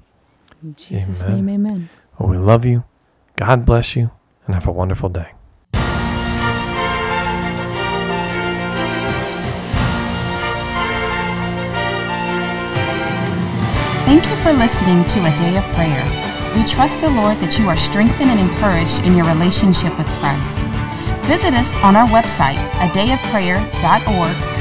In 0.64 0.76
Jesus' 0.76 1.24
Amen. 1.24 1.46
name, 1.46 1.50
amen. 1.50 1.90
Well, 2.18 2.30
we 2.30 2.38
love 2.38 2.66
you. 2.66 2.84
God 3.36 3.66
bless 3.66 3.96
you, 3.96 4.12
and 4.46 4.54
have 4.56 4.68
a 4.68 4.72
wonderful 4.72 5.10
day. 5.10 5.32
Thank 14.06 14.24
you 14.26 14.36
for 14.44 14.52
listening 14.54 15.06
to 15.06 15.20
A 15.22 15.38
Day 15.38 15.58
of 15.58 15.64
Prayer. 15.74 16.04
We 16.56 16.66
trust 16.66 17.00
the 17.02 17.10
Lord 17.10 17.38
that 17.38 17.58
you 17.58 17.70
are 17.70 17.78
strengthened 17.78 18.30
and 18.30 18.40
encouraged 18.40 19.00
in 19.08 19.16
your 19.16 19.26
relationship 19.26 19.98
with 19.98 20.08
Christ. 20.20 20.60
Visit 21.32 21.54
us 21.54 21.78
on 21.82 21.96
our 21.96 22.08
website, 22.10 22.60
adayofprayer.org, 22.84 24.61